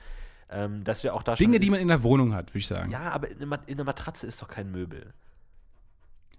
[0.50, 1.34] Ähm, dass wir auch da.
[1.36, 2.92] Dinge, die man in der Wohnung hat, würde ich sagen.
[2.92, 5.14] Ja, aber in einer Matratze ist doch kein Möbel.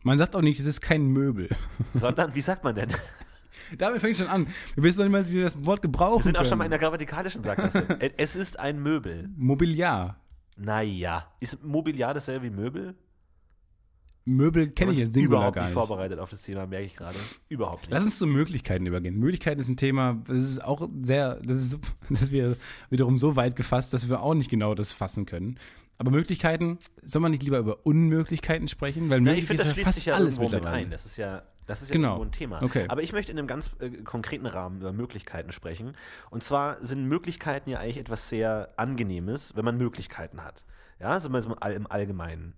[0.04, 1.48] Man sagt auch nicht, es ist kein Möbel.
[1.94, 2.90] Sondern, wie sagt man denn?
[3.78, 4.46] Damit fängt schon an.
[4.74, 6.48] Wir wissen noch nicht mal, wie wir das Wort gebrauchen Wir sind auch können.
[6.50, 7.86] schon mal in der grammatikalischen Sackgasse.
[8.16, 9.30] Es ist ein Möbel.
[9.36, 10.20] Mobiliar.
[10.56, 11.26] Naja.
[11.40, 12.94] Ist Mobiliar dasselbe wie Möbel?
[14.26, 15.86] Möbel kenne ich jetzt überhaupt gar nicht nicht.
[15.86, 17.16] vorbereitet auf das Thema, merke ich gerade.
[17.48, 17.90] Überhaupt nicht.
[17.90, 19.18] Lass uns zu Möglichkeiten übergehen.
[19.18, 22.56] Möglichkeiten ist ein Thema, das ist auch sehr, das ist, das wir
[22.88, 25.58] wiederum so weit gefasst, dass wir auch nicht genau das fassen können.
[25.98, 29.10] Aber Möglichkeiten, soll man nicht lieber über Unmöglichkeiten sprechen?
[29.10, 30.90] Weil möglich ich finde, das ja schließt fast sich ja alles irgendwo mit ein.
[30.90, 32.08] Das ist ja, das ist ja Genau.
[32.14, 32.62] irgendwo ein Thema.
[32.62, 32.86] Okay.
[32.88, 35.96] Aber ich möchte in einem ganz äh, konkreten Rahmen über Möglichkeiten sprechen.
[36.30, 40.64] Und zwar sind Möglichkeiten ja eigentlich etwas sehr Angenehmes, wenn man Möglichkeiten hat.
[40.98, 42.54] Ja, so mal so im All- im Allgemeinen.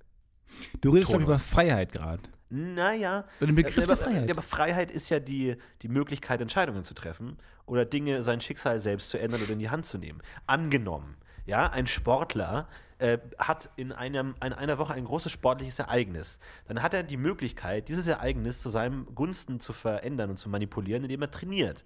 [0.80, 1.38] Du redest, glaube ich, über.
[1.38, 2.22] Freiheit gerade.
[2.48, 3.24] Naja.
[3.40, 4.28] Über den Begriff aber, der Freiheit.
[4.28, 8.78] Ja, aber Freiheit ist ja die, die Möglichkeit, Entscheidungen zu treffen oder Dinge, sein Schicksal
[8.80, 10.20] selbst zu ändern oder in die Hand zu nehmen.
[10.46, 16.38] Angenommen, ja, ein Sportler äh, hat in, einem, in einer Woche ein großes sportliches Ereignis.
[16.66, 21.02] Dann hat er die Möglichkeit, dieses Ereignis zu seinem Gunsten zu verändern und zu manipulieren,
[21.04, 21.84] indem er trainiert.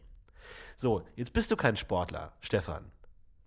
[0.77, 2.85] So, jetzt bist du kein Sportler, Stefan.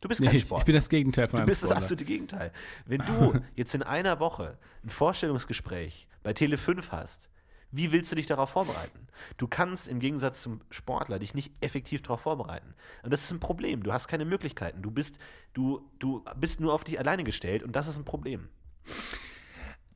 [0.01, 0.59] Du bist kein Nee, Sportler.
[0.61, 1.83] ich bin das Gegenteil von Du bist das Sportler.
[1.83, 2.51] absolute Gegenteil.
[2.85, 7.29] Wenn du jetzt in einer Woche ein Vorstellungsgespräch bei Tele 5 hast,
[7.73, 9.07] wie willst du dich darauf vorbereiten?
[9.37, 12.75] Du kannst im Gegensatz zum Sportler dich nicht effektiv darauf vorbereiten.
[13.01, 13.83] Und das ist ein Problem.
[13.83, 14.81] Du hast keine Möglichkeiten.
[14.81, 15.17] Du bist,
[15.53, 18.47] du, du bist nur auf dich alleine gestellt und das ist ein Problem.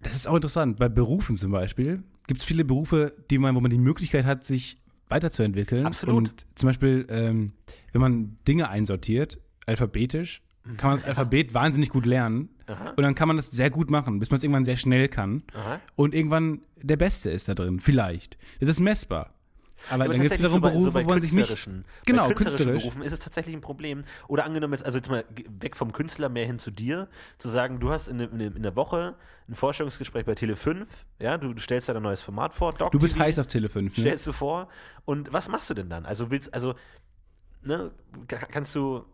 [0.01, 0.77] Das ist auch interessant.
[0.77, 4.43] Bei Berufen zum Beispiel gibt es viele Berufe, die man, wo man die Möglichkeit hat,
[4.43, 5.85] sich weiterzuentwickeln.
[5.85, 6.17] Absolut.
[6.17, 7.53] Und zum Beispiel, ähm,
[7.91, 10.41] wenn man Dinge einsortiert, alphabetisch,
[10.75, 12.49] kann man das Alphabet wahnsinnig gut lernen.
[12.67, 12.89] Aha.
[12.97, 15.43] Und dann kann man das sehr gut machen, bis man es irgendwann sehr schnell kann.
[15.53, 15.79] Aha.
[15.95, 17.79] Und irgendwann der Beste ist da drin.
[17.79, 18.37] Vielleicht.
[18.59, 19.33] Das ist messbar.
[19.89, 21.69] Aber, Aber dann gibt es wiederum so bei, Berufe, so wo man sich nicht.
[22.05, 22.83] Genau, bei künstlerischen künstlerisch.
[22.83, 24.03] Berufen ist es tatsächlich ein Problem.
[24.27, 25.23] Oder angenommen jetzt, also jetzt mal
[25.59, 28.63] weg vom Künstler mehr hin zu dir, zu sagen, du hast in, der- in, in
[28.63, 29.15] der Woche
[29.47, 32.91] ein Vorstellungsgespräch bei Tele 5, ja, du, du stellst da ein neues Format vor, Doc
[32.91, 34.01] Du bist TV, heiß auf Tele 5, ne?
[34.01, 34.67] stellst du vor
[35.05, 36.05] und was machst du denn dann?
[36.07, 36.73] Also willst, also,
[37.61, 37.91] ne,
[38.27, 39.05] ka- kannst du,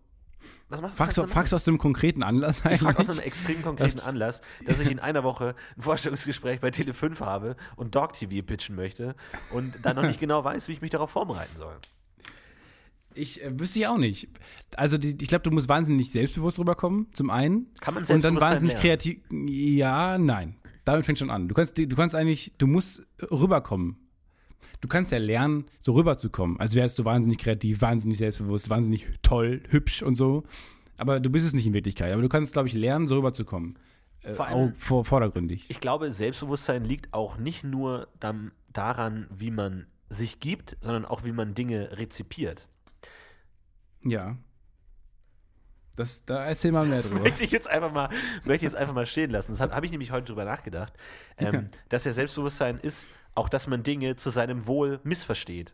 [0.96, 3.10] Fragst du, fragst du aus einem konkreten Anlass ich frage aus eigentlich?
[3.10, 7.56] einem extrem konkreten Anlass, dass ich in einer Woche ein Vorstellungsgespräch bei Tele 5 habe
[7.76, 9.16] und Dog TV pitchen möchte
[9.52, 11.76] und dann noch nicht genau weiß, wie ich mich darauf vorbereiten soll.
[13.16, 14.28] Ich äh, wüsste ich auch nicht.
[14.76, 17.68] Also die, ich glaube, du musst wahnsinnig selbstbewusst rüberkommen, zum einen.
[17.80, 19.20] Kann man Und dann wahnsinnig kreativ.
[19.32, 20.56] Ja, nein.
[20.86, 21.48] Damit fängt schon an.
[21.48, 23.98] Du kannst, du kannst eigentlich, du musst rüberkommen.
[24.82, 26.60] Du kannst ja lernen, so rüberzukommen.
[26.60, 30.44] Als wärst du wahnsinnig kreativ, wahnsinnig selbstbewusst, wahnsinnig toll, hübsch und so.
[30.98, 32.14] Aber du bist es nicht in Wirklichkeit.
[32.14, 33.78] Aber du kannst, glaube ich, lernen, so rüberzukommen.
[34.22, 35.66] Äh, Vor allem- auch vor, vordergründig.
[35.70, 41.24] Ich glaube, Selbstbewusstsein liegt auch nicht nur dann, daran, wie man sich gibt, sondern auch,
[41.26, 42.68] wie man Dinge rezipiert.
[44.06, 44.38] Ja.
[45.96, 47.22] Das, da erzähl mal mehr Das drüber.
[47.22, 48.10] möchte ich jetzt einfach mal,
[48.46, 49.52] möchte ich jetzt einfach mal stehen lassen.
[49.52, 50.94] Das habe hab ich nämlich heute drüber nachgedacht.
[51.38, 55.74] Ähm, Dass ja Selbstbewusstsein ist, auch dass man Dinge zu seinem Wohl missversteht.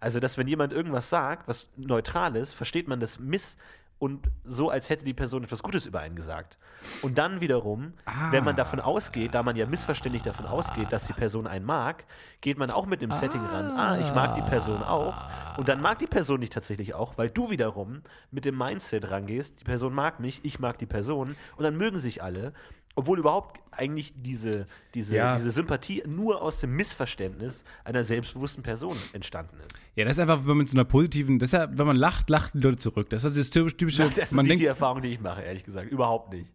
[0.00, 3.56] Also, dass wenn jemand irgendwas sagt, was neutral ist, versteht man das miss
[3.98, 6.58] und so, als hätte die Person etwas Gutes über einen gesagt.
[7.00, 7.94] Und dann wiederum,
[8.30, 12.04] wenn man davon ausgeht, da man ja missverständlich davon ausgeht, dass die Person einen mag,
[12.42, 15.14] geht man auch mit dem Setting ran, ah, ich mag die Person auch.
[15.56, 19.60] Und dann mag die Person dich tatsächlich auch, weil du wiederum mit dem Mindset rangehst,
[19.60, 21.34] die Person mag mich, ich mag die Person.
[21.56, 22.52] Und dann mögen sich alle.
[22.96, 25.36] Obwohl überhaupt eigentlich diese, diese, Ja.
[25.36, 29.76] diese Sympathie nur aus dem Missverständnis einer selbstbewussten Person entstanden ist.
[29.94, 32.28] Ja, das ist einfach, wenn man mit so einer positiven, das ja, wenn man lacht,
[32.30, 33.10] lachen die Leute zurück.
[33.10, 35.42] Das ist das typische, typische Das ist man nicht denkt, die Erfahrung, die ich mache,
[35.42, 35.90] ehrlich gesagt.
[35.90, 36.50] Überhaupt nicht.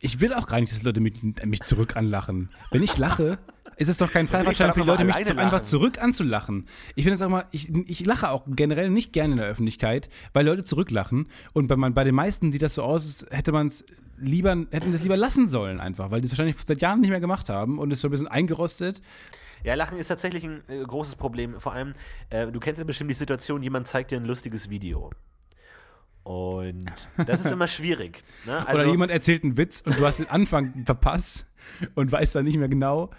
[0.00, 2.50] ich will auch gar nicht, dass Leute mich, mich zurück anlachen.
[2.70, 3.38] Wenn ich lache,
[3.82, 6.66] ist es doch kein Freifahrtschein für die Leute, mich zu, einfach zurück anzulachen.
[6.94, 10.08] Ich finde es auch mal, ich, ich lache auch generell nicht gerne in der Öffentlichkeit,
[10.32, 11.26] weil Leute zurücklachen.
[11.52, 13.84] Und bei, bei den meisten sieht das so aus, als hätte man es
[14.16, 17.10] lieber, hätten sie es lieber lassen sollen einfach, weil die es wahrscheinlich seit Jahren nicht
[17.10, 19.02] mehr gemacht haben und ist so ein bisschen eingerostet.
[19.64, 21.60] Ja, Lachen ist tatsächlich ein äh, großes Problem.
[21.60, 21.92] Vor allem,
[22.30, 25.10] äh, du kennst ja bestimmt die Situation, jemand zeigt dir ein lustiges Video.
[26.24, 26.84] Und
[27.26, 28.22] das ist immer schwierig.
[28.46, 28.64] Ne?
[28.66, 31.46] Also, Oder jemand erzählt einen Witz und du hast den Anfang verpasst
[31.94, 33.10] und weißt dann nicht mehr genau.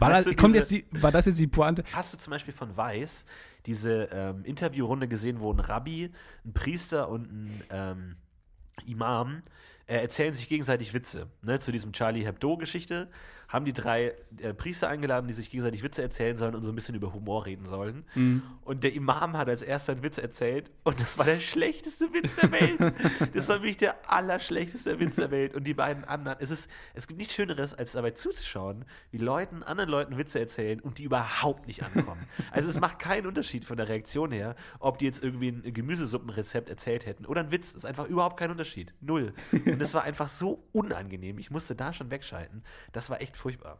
[0.00, 1.84] War, das, du kommt diese- jetzt die, war das jetzt die Pointe?
[1.92, 3.24] Hast du zum Beispiel von Weiß
[3.66, 6.10] diese ähm, Interviewrunde gesehen, wo ein Rabbi,
[6.44, 8.16] ein Priester und ein ähm,
[8.86, 9.42] Imam
[9.86, 11.28] äh, erzählen sich gegenseitig Witze?
[11.42, 11.60] Ne?
[11.60, 13.08] Zu diesem Charlie Hebdo-Geschichte
[13.54, 16.74] haben die drei äh, Priester eingeladen, die sich gegenseitig Witze erzählen sollen und so ein
[16.74, 18.04] bisschen über Humor reden sollen.
[18.62, 22.34] Und der Imam hat als erster einen Witz erzählt und das war der schlechteste Witz
[22.34, 22.94] der Welt.
[23.34, 25.54] das war wirklich der allerschlechteste Witz der Welt.
[25.54, 29.62] Und die beiden anderen, es ist, es gibt nichts Schöneres, als dabei zuzuschauen, wie Leuten,
[29.62, 32.26] anderen Leuten Witze erzählen und die überhaupt nicht ankommen.
[32.50, 36.68] Also es macht keinen Unterschied von der Reaktion her, ob die jetzt irgendwie ein Gemüsesuppenrezept
[36.68, 37.68] erzählt hätten oder ein Witz.
[37.68, 38.92] Es ist einfach überhaupt kein Unterschied.
[39.00, 39.32] Null.
[39.52, 41.38] Und es war einfach so unangenehm.
[41.38, 42.64] Ich musste da schon wegschalten.
[42.92, 43.78] Das war echt furchtbar.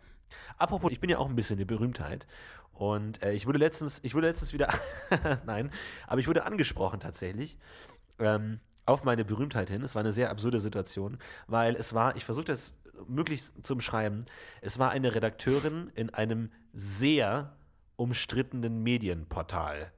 [0.59, 2.27] Apropos, ich bin ja auch ein bisschen eine Berühmtheit.
[2.75, 4.69] Und äh, ich wurde letztens, ich wurde letztens wieder,
[5.47, 5.71] nein,
[6.07, 7.57] aber ich wurde angesprochen tatsächlich
[8.19, 9.83] ähm, auf meine Berühmtheit hin.
[9.83, 12.75] Es war eine sehr absurde Situation, weil es war, ich versuche das
[13.09, 14.27] möglichst zu beschreiben,
[14.61, 17.57] es war eine Redakteurin in einem sehr
[17.97, 19.93] umstrittenen Medienportal.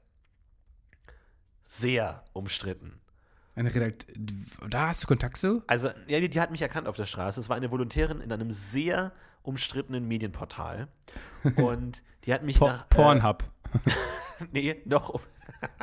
[1.68, 3.00] Sehr umstritten.
[3.56, 4.06] Eine Redakt
[4.68, 5.62] da hast du Kontakt zu?
[5.66, 7.40] Also, ja, die, die hat mich erkannt auf der Straße.
[7.40, 10.88] Es war eine Volontärin in einem sehr umstrittenen Medienportal.
[11.56, 12.88] Und die hat mich Po nach.
[12.90, 13.44] Pornhub.
[13.72, 13.90] Äh,
[14.52, 15.08] nee, noch.
[15.08, 15.20] um-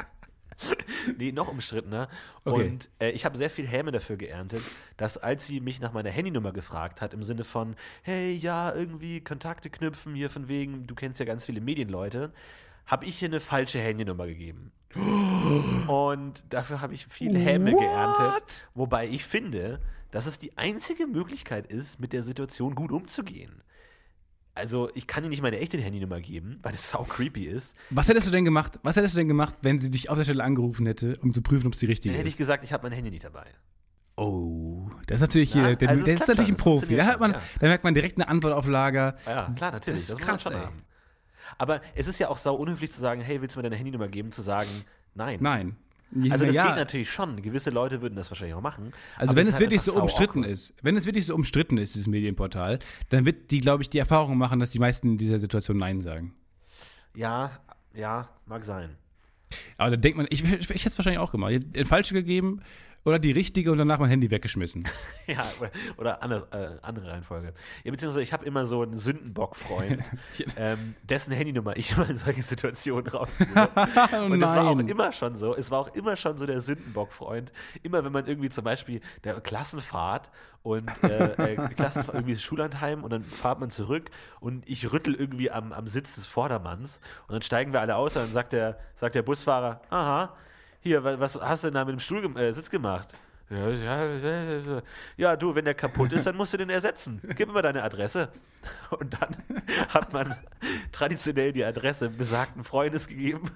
[1.17, 2.09] nee, noch umstrittener.
[2.45, 2.69] Okay.
[2.69, 4.61] Und äh, ich habe sehr viel Häme dafür geerntet,
[4.97, 9.21] dass als sie mich nach meiner Handynummer gefragt hat, im Sinne von, hey, ja, irgendwie
[9.21, 12.31] Kontakte knüpfen, hier von wegen, du kennst ja ganz viele Medienleute,
[12.85, 14.71] habe ich hier eine falsche Handynummer gegeben.
[14.95, 17.79] Und dafür habe ich viel Häme What?
[17.79, 18.67] geerntet.
[18.75, 19.79] Wobei ich finde,
[20.11, 23.63] dass es die einzige Möglichkeit ist, mit der Situation gut umzugehen.
[24.55, 27.73] Also, ich kann ihr nicht meine echte Handynummer geben, weil das sau creepy ist.
[27.89, 28.79] Was hättest du denn gemacht?
[28.83, 31.41] Was hättest du denn gemacht, wenn sie dich auf der Stelle angerufen hätte, um zu
[31.41, 32.37] prüfen, ob es die richtige Dann hätte ich ist?
[32.37, 33.47] gesagt, ich habe mein Handy nicht dabei.
[34.15, 36.95] Oh, das ist natürlich Ja, hier, der, also der ist klappt natürlich ein das Profi.
[36.95, 37.41] Da, man, ja.
[37.59, 39.15] da merkt man direkt eine Antwort auf Lager.
[39.25, 40.01] Ja, klar, natürlich.
[40.01, 40.67] Das ist muss krass, man schon ey.
[40.67, 40.77] haben.
[41.57, 44.07] Aber es ist ja auch sau unhöflich zu sagen, hey, willst du mir deine Handynummer
[44.07, 44.31] geben?
[44.31, 44.69] Zu sagen,
[45.15, 45.39] nein.
[45.41, 45.77] Nein.
[46.29, 46.67] Also das ja.
[46.67, 47.41] geht natürlich schon.
[47.41, 48.93] Gewisse Leute würden das wahrscheinlich auch machen.
[49.17, 52.07] Also wenn es halt wirklich so umstritten ist, wenn es wirklich so umstritten ist, dieses
[52.07, 55.77] Medienportal, dann wird die, glaube ich, die Erfahrung machen, dass die meisten in dieser Situation
[55.77, 56.35] Nein sagen.
[57.15, 57.59] Ja,
[57.93, 58.95] ja, mag sein.
[59.77, 61.51] Aber dann denkt man, ich, ich, hätte es wahrscheinlich auch gemacht.
[61.51, 62.61] Ich hätte den falsche gegeben
[63.05, 64.87] oder die richtige und danach mein Handy weggeschmissen.
[65.25, 67.53] Ja, oder, oder anders, äh, andere Reihenfolge.
[67.85, 70.03] Ja, beziehungsweise ich habe immer so einen Sündenbock-Freund,
[70.57, 73.51] ähm, dessen Handynummer ich immer in solchen Situationen rausgebe.
[74.13, 76.59] Oh Und es war auch immer schon so, es war auch immer schon so der
[76.59, 77.53] Sündenbock-Freund.
[77.83, 80.29] Immer wenn man irgendwie zum Beispiel der Klassenfahrt
[80.61, 84.09] und äh, äh, Klassenfahrt, irgendwie ist Schullandheim und dann fahrt man zurück
[84.41, 88.17] und ich rüttel irgendwie am, am Sitz des Vordermanns und dann steigen wir alle aus
[88.17, 90.35] und dann sagt der, sagt der Busfahrer, aha,
[90.83, 93.07] hier, wa- was hast du denn da mit dem Stuhl äh, Sitz gemacht?
[93.49, 94.81] Ja, ja.
[95.17, 97.21] ja, du, wenn der kaputt ist, dann musst du den ersetzen.
[97.35, 98.29] Gib mir mal deine Adresse.
[98.89, 99.35] Und dann
[99.89, 100.35] hat man
[100.91, 103.51] traditionell die Adresse besagten Freundes gegeben.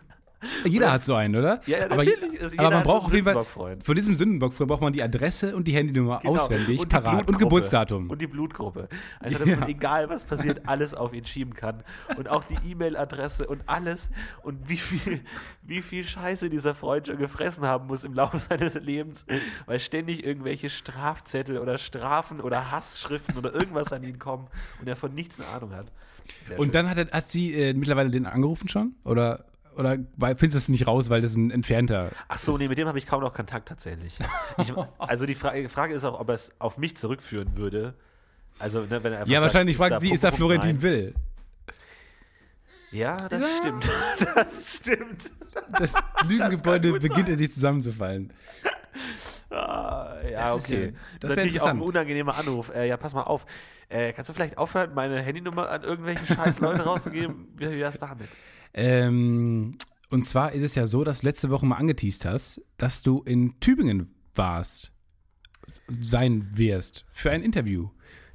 [0.66, 1.62] Jeder hat so einen, oder?
[1.66, 2.42] Ja, ja, aber, natürlich.
[2.42, 3.84] Also jeder aber man braucht auf jeden Fall, Sündenbock-Freund.
[3.84, 6.34] von diesem Sündenbock braucht man die Adresse und die Handynummer Genau.
[6.34, 7.40] auswendig, Und parat und.
[7.40, 8.10] Geburtsdatum.
[8.10, 8.88] Und die Blutgruppe.
[9.20, 9.68] Also, dass man, Ja.
[9.68, 11.84] egal was passiert, alles auf ihn schieben kann.
[12.18, 14.10] Und auch die E-Mail-Adresse und alles.
[14.44, 15.22] Und wie viel,
[15.64, 19.26] wie viel Scheiße dieser Freund schon gefressen haben muss im Laufe seines Lebens,
[19.66, 24.48] weil ständig irgendwelche Strafzettel oder Strafen oder Hassschriften oder irgendwas an ihn kommen
[24.80, 25.88] und er von nichts eine Ahnung hat.
[26.48, 26.72] Sehr und schön.
[26.74, 28.96] dann hat, er, hat sie äh, mittlerweile den angerufen schon?
[29.04, 29.46] Oder,
[29.78, 32.60] oder weil, findest du es nicht raus, weil das ein entfernter Ach so, ist?
[32.60, 34.16] nee, mit dem habe ich kaum noch Kontakt tatsächlich.
[34.60, 37.94] Ich, also die Fra Frage ist auch, ob er es auf mich zurückführen würde.
[38.60, 40.82] Also, ne, wenn er Ja, sagt, wahrscheinlich fragt sie, ist da Florentin.
[40.82, 41.14] Will?
[42.92, 43.86] Ja, das stimmt.
[44.36, 45.32] Das stimmt.
[45.78, 45.96] Das
[46.28, 48.32] Lügengebäude gut beginnt in sich zusammenzufallen.
[49.50, 50.86] Ah, ja, Das ist okay.
[50.86, 52.74] ja- das, das ist natürlich auch ein unangenehmer Anruf.
[52.74, 53.46] Äh, ja, pass mal auf.
[53.90, 57.48] Äh, kannst du vielleicht aufhören, meine Handynummer an irgendwelche scheiß Leute rauszugeben?
[57.56, 58.28] Wie wie wär's damit?
[58.74, 59.78] Ähm,
[60.10, 63.22] und zwar ist es ja so, dass du letzte Woche mal angeteased hast, dass du
[63.24, 64.92] in Tübingen warst,
[65.90, 67.90] sein wirst, für ein Interview.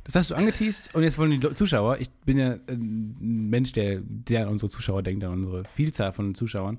[0.05, 4.01] Das hast du angeteased und jetzt wollen die Zuschauer, ich bin ja ein Mensch, der,
[4.03, 6.79] der an unsere Zuschauer denkt, an unsere Vielzahl von Zuschauern.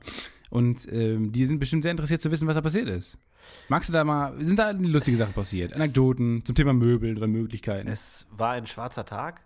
[0.49, 3.17] Und ähm, die sind bestimmt sehr interessiert zu wissen, was da passiert ist.
[3.69, 5.73] Magst du da mal, sind da lustige Sachen passiert?
[5.73, 7.87] Anekdoten zum Thema Möbel oder Möglichkeiten?
[7.87, 9.41] Es war ein schwarzer Tag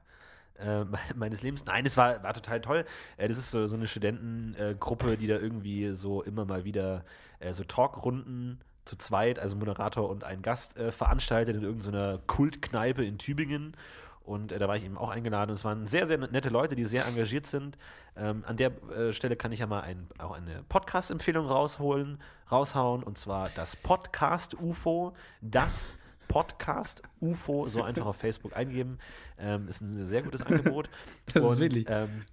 [0.59, 1.65] äh, me- meines Lebens.
[1.65, 2.85] Nein, es war, war total toll.
[3.17, 7.03] Äh, das ist so, so eine Studentengruppe, die da irgendwie so immer mal wieder
[7.39, 13.03] äh, so Talkrunden zu zweit, also Moderator und ein Gast, äh, veranstaltet in irgendeiner Kultkneipe
[13.03, 13.75] in Tübingen.
[14.23, 15.51] Und äh, da war ich eben auch eingeladen.
[15.51, 17.77] Und es waren sehr, sehr nette Leute, die sehr engagiert sind.
[18.15, 22.19] Ähm, an der äh, Stelle kann ich ja mal ein, auch eine Podcast-Empfehlung rausholen,
[22.51, 23.03] raushauen.
[23.03, 25.13] Und zwar das Podcast UFO.
[25.41, 28.97] Das Podcast UFO, so einfach auf Facebook eingeben.
[29.39, 30.89] Ähm, ist ein sehr gutes Angebot.
[31.33, 32.23] Das ist Und, wirklich- Ähm,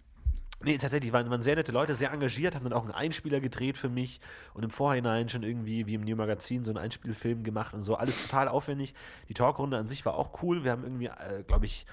[0.62, 3.76] Nee, tatsächlich waren, waren sehr nette Leute, sehr engagiert, haben dann auch einen Einspieler gedreht
[3.76, 4.18] für mich
[4.54, 7.96] und im Vorhinein schon irgendwie wie im New Magazin so einen Einspielfilm gemacht und so.
[7.96, 8.94] Alles total aufwendig.
[9.28, 10.64] Die Talkrunde an sich war auch cool.
[10.64, 11.84] Wir haben irgendwie, äh, glaube ich,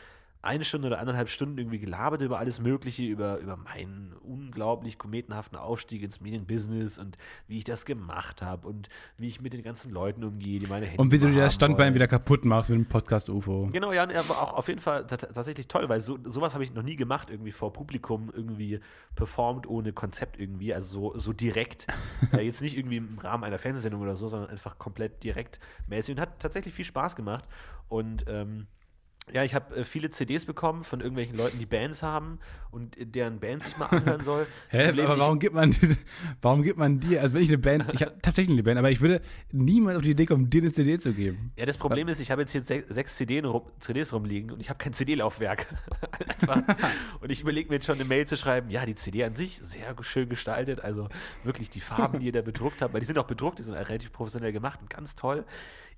[0.43, 5.58] eine Stunde oder anderthalb Stunden irgendwie gelabert über alles Mögliche, über, über meinen unglaublich kometenhaften
[5.58, 9.91] Aufstieg ins Medienbusiness und wie ich das gemacht habe und wie ich mit den ganzen
[9.91, 11.95] Leuten umgehe, die meine Handys Und wie du dir das Standbein wollen.
[11.95, 13.69] wieder kaputt machst mit dem Podcast UFO.
[13.71, 16.73] Genau, ja, aber auch auf jeden Fall tat- tatsächlich toll, weil so, sowas habe ich
[16.73, 18.80] noch nie gemacht, irgendwie vor Publikum irgendwie
[19.15, 21.86] performt ohne Konzept irgendwie, also so, so direkt.
[22.34, 26.15] äh, jetzt nicht irgendwie im Rahmen einer Fernsehsendung oder so, sondern einfach komplett direkt mäßig
[26.15, 27.45] und hat tatsächlich viel Spaß gemacht.
[27.88, 28.67] Und ähm,
[29.34, 33.06] ja, ich habe äh, viele CDs bekommen von irgendwelchen Leuten, die Bands haben und äh,
[33.06, 34.46] deren Band sich mal anhören soll.
[34.70, 35.76] Hä, Problem, aber ich- warum gibt man,
[36.42, 38.92] warum gibt man dir, also wenn ich eine Band, ich habe tatsächlich eine Band, aber
[38.92, 41.52] ich würde niemals auf die Idee kommen, dir eine CD zu geben.
[41.56, 44.60] Ja, das Problem ist, ich habe jetzt hier se sechs CDs, rum, CDs rumliegen und
[44.60, 45.68] ich habe kein CD-Laufwerk.
[47.22, 49.60] Und ich überlege mir jetzt schon eine Mail zu schreiben, ja, die CD an sich
[49.64, 51.08] sehr schön gestaltet, also
[51.44, 53.74] wirklich die Farben, die ihr da bedruckt habt, weil die sind auch bedruckt, die sind
[53.74, 55.46] relativ professionell gemacht und ganz toll.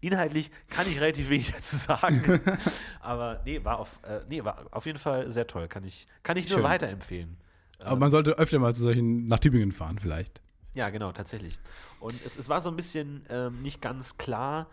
[0.03, 2.41] Inhaltlich kann ich relativ wenig dazu sagen,
[2.99, 6.35] aber nee, war auf, äh, nee, war auf jeden Fall sehr toll, kann ich, kann
[6.35, 6.63] ich nur Schön.
[6.65, 7.37] weiterempfehlen.
[7.79, 10.41] Aber man sollte öfter mal zu solchen, nach Tübingen fahren vielleicht.
[10.73, 11.57] Ja, genau, tatsächlich.
[11.99, 14.67] Und es, es war so ein bisschen ähm, nicht ganz klar,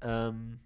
[0.00, 0.60] ähm,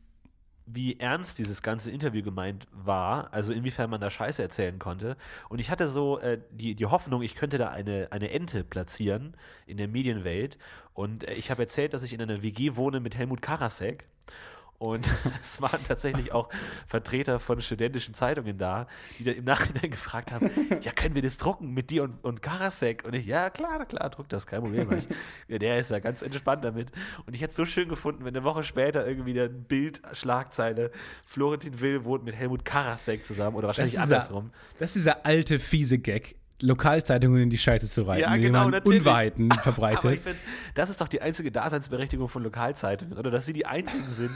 [0.67, 5.17] wie ernst dieses ganze Interview gemeint war, also inwiefern man da Scheiße erzählen konnte.
[5.49, 9.37] Und ich hatte so äh, die, die Hoffnung, ich könnte da eine, eine Ente platzieren
[9.67, 10.57] in der Medienwelt.
[10.95, 14.07] Und äh, ich habe erzählt, dass ich in einer WG wohne mit Helmut Karasek.
[14.79, 15.07] Und
[15.41, 16.49] es waren tatsächlich auch
[16.87, 18.87] Vertreter von studentischen Zeitungen da,
[19.19, 20.51] die dann im Nachhinein gefragt haben,
[20.83, 23.05] ja, können wir das drucken mit dir und, und Karasek?
[23.05, 24.91] Und ich, ja, klar, klar, druck das, kein Problem.
[24.93, 25.07] Ich,
[25.49, 26.91] ja, der ist ja ganz entspannt damit.
[27.27, 30.91] Und ich hätte es so schön gefunden, wenn eine Woche später irgendwie ein Bild, Schlagzeile,
[31.27, 34.51] Florentin Will wohnt mit Helmut Karasek zusammen oder wahrscheinlich Das andersrum.
[34.79, 38.71] Das ist dieser alte, fiese Gag, Lokalzeitungen in die Scheiße zu reiten, Ja, genau, man
[38.71, 39.01] natürlich.
[39.01, 40.23] Unwahrheiten verbreitet.
[40.23, 40.39] finde,
[40.75, 44.31] das ist doch die einzige Daseinsberechtigung von Lokalzeitungen, oder dass sie die einzigen sind,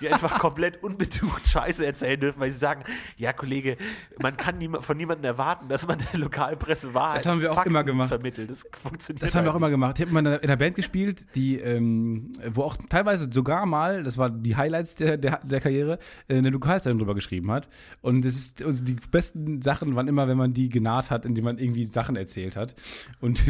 [0.00, 2.84] die einfach komplett unbetucht Scheiße erzählen dürfen, weil sie sagen,
[3.16, 3.76] ja, Kollege,
[4.20, 7.54] man kann niema von niemandem erwarten, dass man der Lokalpresse Wahrheit Das haben wir auch
[7.56, 8.08] Fakten immer gemacht.
[8.08, 8.50] vermittelt.
[8.50, 9.98] Das funktioniert Das haben wir auch halt immer gemacht.
[9.98, 14.18] Ich habe mal in einer Band gespielt, die, ähm, wo auch teilweise sogar mal, das
[14.18, 17.68] war die Highlights der, der, der Karriere, äh, eine Lokalzeitung drüber geschrieben hat.
[18.02, 21.44] Und das ist, also die besten Sachen waren immer, wenn man die genaht hat, indem
[21.44, 22.74] man irgendwie Sachen erzählt hat.
[23.20, 23.42] Und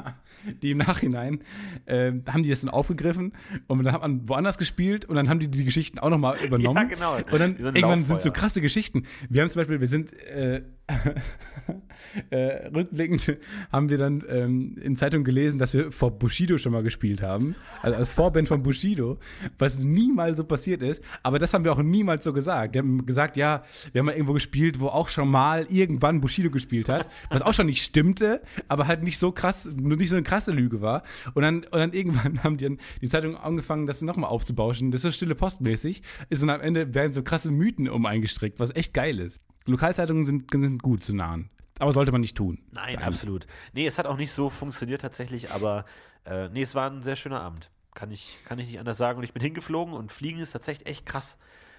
[0.62, 1.40] die im Nachhinein
[1.86, 3.32] äh, haben die das dann aufgegriffen
[3.66, 6.76] und dann hat man woanders gespielt und dann haben die die Geschichten auch nochmal übernommen.
[6.76, 7.16] Ja, genau.
[7.16, 8.20] Und dann so irgendwann sind Lauffeuer.
[8.20, 9.04] so krasse Geschichten.
[9.28, 10.62] Wir haben zum Beispiel, wir sind äh,
[12.30, 13.36] äh, rückblickend
[13.70, 17.54] haben wir dann ähm, in Zeitung gelesen, dass wir vor Bushido schon mal gespielt haben.
[17.82, 19.18] Also als Vorband von Bushido,
[19.58, 21.02] was niemals so passiert ist.
[21.22, 22.74] Aber das haben wir auch niemals so gesagt.
[22.74, 26.50] Wir haben gesagt, ja, wir haben mal irgendwo gespielt, wo auch schon mal irgendwann Bushido
[26.50, 30.16] gespielt hat, was auch schon nicht stimmte, aber halt nicht so krass, nur nicht so
[30.16, 31.02] eine krasse Lüge war.
[31.34, 34.90] Und dann, und dann irgendwann haben die, dann die Zeitung angefangen, das nochmal aufzubauschen.
[34.90, 36.02] Das ist stille postmäßig.
[36.30, 39.42] Ist und am Ende werden so krasse Mythen um eingestrickt, was echt geil ist.
[39.70, 41.50] Lokalzeitungen sind, sind gut zu nahen.
[41.78, 42.60] Aber sollte man nicht tun.
[42.72, 43.06] Nein, Sagen.
[43.06, 43.46] absolut.
[43.72, 45.84] Nee, es hat auch nicht so funktioniert tatsächlich, aber
[46.24, 47.70] äh, nee, es war ein sehr schöner Abend.
[47.94, 49.18] Kann ich, kann ich nicht anders sagen.
[49.18, 51.38] Und ich bin hingeflogen und Fliegen ist tatsächlich echt krass.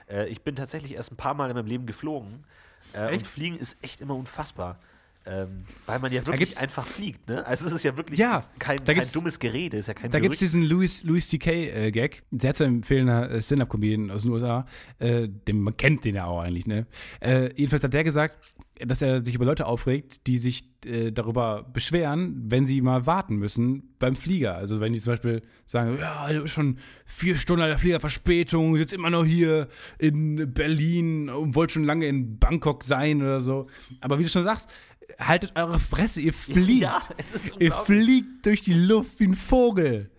[0.09, 2.45] Äh, ich bin tatsächlich erst ein paar Mal in meinem Leben geflogen.
[2.93, 4.79] Äh, und Fliegen ist echt immer unfassbar.
[5.25, 7.45] Ähm, weil man ja wirklich einfach fliegt, ne?
[7.45, 10.33] Also es ist ja wirklich Ja, kein, kein dummes Gerede, ist ja kein Da gibt
[10.33, 14.65] es diesen Louis, Louis C.K.-Gag, sehr zu empfehlender äh, Stand-Up-Comedian aus den USA,
[14.97, 16.87] äh, den, man kennt den ja auch eigentlich, ne?
[17.19, 18.37] Äh, jedenfalls hat der gesagt,
[18.79, 23.35] dass er sich über Leute aufregt, die sich äh, darüber beschweren, wenn sie mal warten
[23.35, 24.55] müssen beim Flieger.
[24.55, 29.09] Also wenn die zum Beispiel sagen, ja, also schon vier Stunden der Fliegerverspätung, sitzt immer
[29.09, 29.67] noch hier
[29.97, 33.67] in Berlin und wollt schon lange in Bangkok sein oder so.
[33.99, 34.69] Aber wie du schon sagst,
[35.17, 36.81] haltet eure Fresse, ihr fliegt.
[36.81, 40.11] Ja, es ist Ihr fliegt durch die Luft wie ein Vogel.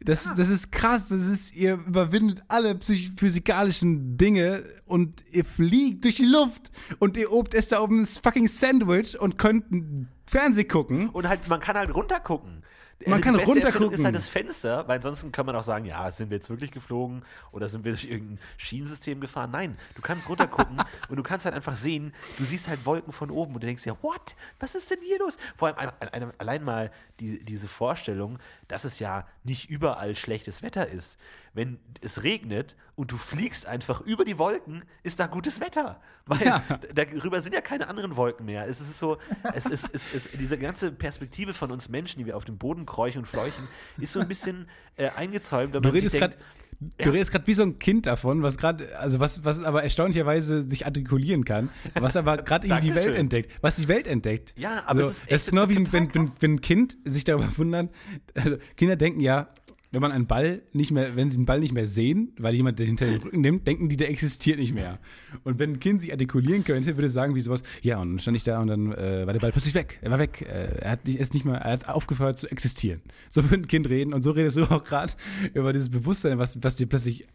[0.00, 1.08] Das, das ist krass.
[1.08, 2.78] Das ist, ihr überwindet alle
[3.16, 8.06] physikalischen Dinge und ihr fliegt durch die Luft und ihr obt es da oben ein
[8.06, 9.64] fucking Sandwich und könnt
[10.26, 11.08] Fernseh gucken.
[11.08, 12.62] Und halt, man kann halt runtergucken.
[13.06, 13.92] Man kann runtergucken.
[13.92, 16.70] ist halt das Fenster, weil ansonsten kann man auch sagen, ja, sind wir jetzt wirklich
[16.70, 17.22] geflogen
[17.52, 19.50] oder sind wir durch irgendein Schienensystem gefahren?
[19.50, 20.78] Nein, du kannst runtergucken
[21.08, 23.82] und du kannst halt einfach sehen, du siehst halt Wolken von oben und du denkst
[23.82, 24.34] dir, what?
[24.60, 25.36] Was ist denn hier los?
[25.56, 26.90] Vor allem ein- ein- allein mal
[27.20, 28.38] die, diese Vorstellung,
[28.68, 31.16] dass es ja nicht überall schlechtes Wetter ist.
[31.52, 36.00] Wenn es regnet und du fliegst einfach über die Wolken, ist da gutes Wetter.
[36.26, 36.62] Weil Ja.
[36.94, 38.66] darüber sind ja keine anderen Wolken mehr.
[38.66, 39.18] Es ist so,
[39.54, 42.86] es ist, es ist diese ganze Perspektive von uns Menschen, die wir auf dem Boden
[42.86, 46.36] kräuchen und fleuchen, ist so ein bisschen äh, eingezäumt, wenn Du man sich redest gerade
[46.36, 46.63] denkt,
[46.98, 50.62] Du redest gerade wie so ein Kind davon, was gerade, also was, was aber erstaunlicherweise
[50.62, 52.94] sich artikulieren kann, was aber gerade eben die.
[52.94, 54.54] Welt entdeckt, was die Welt entdeckt.
[54.56, 56.96] Ja, aber so, es ist echt das ist genau wie wenn, wenn, wenn ein Kind
[57.04, 57.90] sich darüber wundert.
[58.34, 59.48] Also Kinder denken ja,
[59.94, 62.78] wenn man einen Ball nicht mehr, wenn sie einen Ball nicht mehr sehen, weil jemand
[62.78, 64.98] den hinter den Rücken nimmt, denken die, der existiert nicht mehr.
[65.44, 68.36] Und wenn ein Kind sich artikulieren könnte, würde sagen wie sowas, ja, und dann stand
[68.36, 69.98] ich da und dann äh, war der Ball plötzlich weg.
[70.02, 70.42] Er war weg.
[70.42, 73.00] Äh, er hat nicht, ist nicht mehr, er hat aufgehört zu existieren.
[73.30, 75.12] So würde ein Kind reden und so redest du auch gerade
[75.54, 77.26] über dieses Bewusstsein, was, was dir plötzlich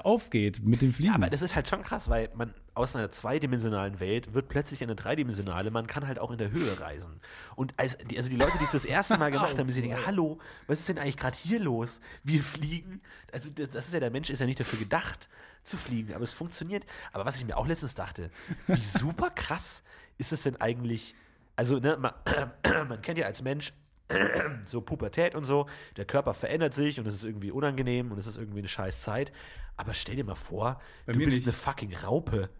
[0.00, 1.14] aufgeht mit dem Fliegen.
[1.14, 4.94] aber das ist halt schon krass, weil man aus einer zweidimensionalen Welt wird plötzlich eine
[4.94, 7.20] dreidimensionale, man kann halt auch in der Höhe reisen.
[7.56, 9.82] Und als die, also die Leute, die es das erste Mal gemacht haben, die sich
[9.82, 12.00] denken, hallo, was ist denn eigentlich gerade hier los?
[12.24, 13.00] Wir fliegen.
[13.32, 15.28] Also das, das ist ja, der Mensch ist ja nicht dafür gedacht
[15.64, 16.84] zu fliegen, aber es funktioniert.
[17.12, 18.30] Aber was ich mir auch letztens dachte,
[18.66, 19.82] wie super krass
[20.18, 21.14] ist es denn eigentlich,
[21.56, 22.12] also ne, man,
[22.88, 23.72] man kennt ja als Mensch
[24.66, 28.26] so Pubertät und so, der Körper verändert sich und es ist irgendwie unangenehm und es
[28.26, 29.32] ist irgendwie eine scheiß Zeit.
[29.76, 31.46] Aber stell dir mal vor, Bei du bist nicht.
[31.46, 32.50] eine fucking Raupe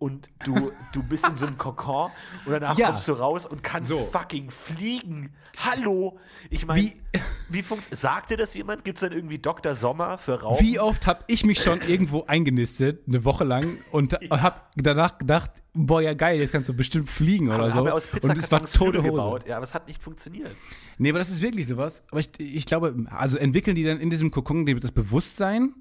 [0.00, 2.10] und du, du bist in so einem Kokon
[2.46, 2.88] und danach Ja.
[2.88, 3.98] kommst du raus und kannst So.
[3.98, 5.30] fucking fliegen.
[5.62, 6.18] Hallo!
[6.48, 7.20] Ich meine, Wie- wie,
[7.50, 8.82] wie funkt Sagt dir das jemand?
[8.84, 9.74] Gibt es dann irgendwie Dr.
[9.74, 10.64] Sommer für Raupen?
[10.66, 15.50] Wie oft habe ich mich schon irgendwo eingenistet, eine Woche lang, und habe danach gedacht,
[15.74, 17.76] boah, ja geil, jetzt kannst du bestimmt fliegen oder Aber so.
[17.76, 19.10] haben wir aus und es war tote Hose.
[19.10, 19.46] gebaut.
[19.46, 20.50] Ja, aber es hat nicht funktioniert.
[20.96, 22.04] Nee, aber das ist wirklich sowas.
[22.10, 25.74] Aber ich, ich glaube, also entwickeln die dann in diesem Kokon das Bewusstsein,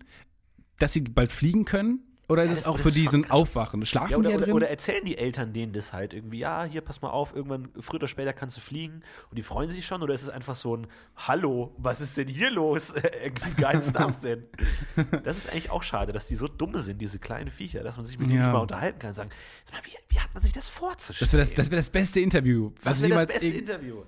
[0.78, 2.01] dass sie bald fliegen können?
[2.30, 3.30] Oder ist Ja, es das- auch das für die so ein.
[3.32, 3.86] Aufwachen?
[3.86, 4.53] Schlafen Ja, oder, die oder, drin?
[4.53, 7.95] oder erzählen die Eltern denen das halt irgendwie, ja, hier, pass mal auf, irgendwann, früher
[7.95, 9.01] oder später kannst du fliegen
[9.32, 12.27] und die freuen sich schon oder ist es einfach so ein Hallo, was ist denn
[12.27, 12.93] hier los?
[13.55, 14.43] Wie geil ist das denn?
[15.23, 18.05] Das ist eigentlich auch schade, dass die so dumm sind, diese kleinen Viecher, dass man
[18.05, 18.45] sich mit denen Ja.
[18.45, 19.30] nicht mal unterhalten kann und sagen,
[19.65, 21.17] sag mal, wie, wie hat man sich das vorzustellen?
[21.19, 22.71] das wäre das, das, wär das beste Interview.
[22.84, 24.03] das was wäre das beste Interview.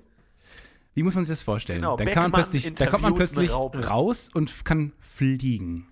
[0.93, 1.79] Wie muss man sich das vorstellen?
[1.81, 5.87] Genau, da, kann man plötzlich, da kommt man plötzlich raus und kann fliegen.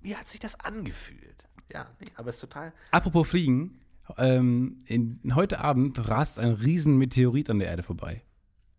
[0.00, 1.44] Wie, hat sich das angefühlt?
[1.72, 2.72] Ja, nee, aber es ist total.
[2.90, 3.80] Apropos Fliegen,
[4.16, 8.22] ähm, in, heute Abend rast ein riesen Meteorit an der Erde vorbei.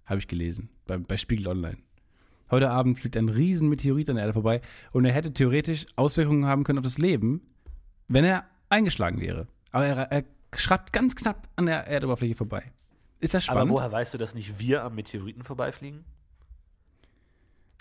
[0.06, 1.78] Habe ich gelesen, bei, bei Spiegel Online.
[2.50, 4.62] Heute Abend fliegt ein riesen Meteorit an der Erde vorbei
[4.92, 7.42] und er hätte theoretisch Auswirkungen haben können auf das Leben,
[8.10, 9.48] wenn er eingeschlagen wäre.
[9.72, 10.24] Aber er, er
[10.58, 12.72] schreibt ganz knapp an der Erdoberfläche vorbei.
[13.22, 13.74] Ist das Aber spannend?
[13.74, 16.04] woher weißt du, dass nicht wir am Meteoriten vorbeifliegen?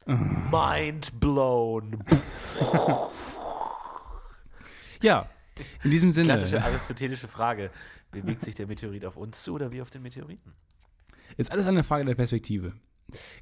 [0.07, 2.05] Mind blown.
[5.03, 5.29] ja,
[5.85, 6.35] in diesem Sinne.
[6.35, 7.71] Klassische aristotelische Frage.
[8.11, 10.53] Bewegt sich der Meteorit auf uns zu oder wir auf den Meteoriten?
[11.37, 12.73] Ist alles eine Frage der Perspektive.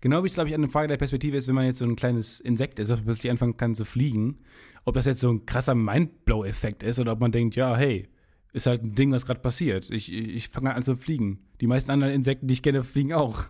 [0.01, 1.97] Genau wie es, glaube ich, eine Frage der Perspektive ist, wenn man jetzt so ein
[1.97, 4.39] kleines Insekt ist, das plötzlich anfangen kann zu fliegen,
[4.85, 8.09] ob das jetzt so ein krasser Mindblow-Effekt ist oder ob man denkt, ja, hey,
[8.53, 9.91] ist halt ein Ding, was gerade passiert.
[9.91, 11.47] Ich, ich, ich fange an zu fliegen.
[11.61, 13.45] Die meisten anderen Insekten, die ich kenne, fliegen auch.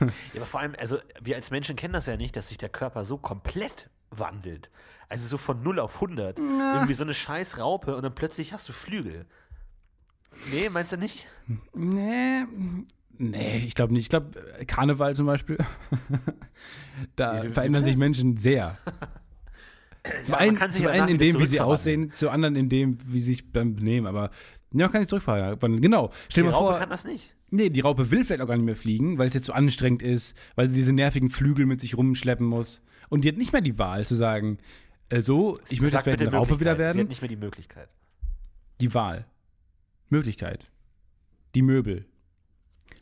[0.00, 2.68] Ja, aber vor allem, also wir als Menschen kennen das ja nicht, dass sich der
[2.68, 4.70] Körper so komplett wandelt.
[5.12, 6.38] Also so von 0 auf 100.
[6.38, 9.26] Irgendwie so eine scheiß Raupe und dann plötzlich hast du Flügel.
[10.50, 11.26] Nee, meinst du nicht?
[11.74, 12.46] Nee,
[13.18, 14.04] nee, ich glaube nicht.
[14.04, 14.30] Ich glaube,
[14.66, 15.58] Karneval zum Beispiel,
[17.16, 18.78] da Nee, verändern sich Menschen sehr.
[20.24, 23.20] Zum Ja, einen, zum einen in dem, wie sie aussehen, zum anderen in dem, wie
[23.20, 24.06] sie sich beim Benehmen.
[24.06, 24.30] Aber
[24.72, 25.80] ja, kann sich zurückverwandeln.
[25.82, 26.10] Genau.
[26.30, 27.34] Stell Die mal Raupe vor, kann das nicht.
[27.50, 30.02] Nee, die Raupe will vielleicht auch gar nicht mehr fliegen, weil es jetzt so anstrengend
[30.02, 32.82] ist, weil sie diese nervigen Flügel mit sich rumschleppen muss.
[33.10, 34.58] Und die hat nicht mehr die Wahl zu sagen,
[35.08, 36.76] äh, so, ich möchte vielleicht bitte eine Raupe wieder Möglichkeit.
[36.76, 37.00] Sie werden.
[37.00, 37.88] hat nicht mehr die Möglichkeit.
[38.80, 39.26] Die Wahl.
[40.08, 40.70] Möglichkeit.
[41.54, 42.06] Die Möbel.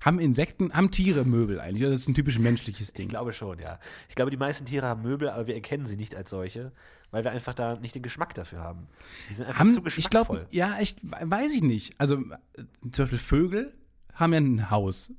[0.01, 1.82] Haben Insekten, haben Tiere Möbel eigentlich?
[1.82, 3.07] Oder das ist ein typisch menschliches Ding?
[3.07, 3.78] Ich glaube schon, ja.
[4.09, 6.72] Ich glaube, die meisten Tiere haben Möbel, aber wir erkennen sie nicht als solche,
[7.11, 8.86] weil wir einfach da nicht den Geschmack dafür haben.
[9.28, 10.38] Die sind einfach haben, zu ich geschmackvoll.
[10.38, 11.94] glaube, ja, ich weiß ich nicht.
[11.98, 13.74] Also äh, zum Beispiel Vögel
[14.14, 15.12] haben ja ein Haus.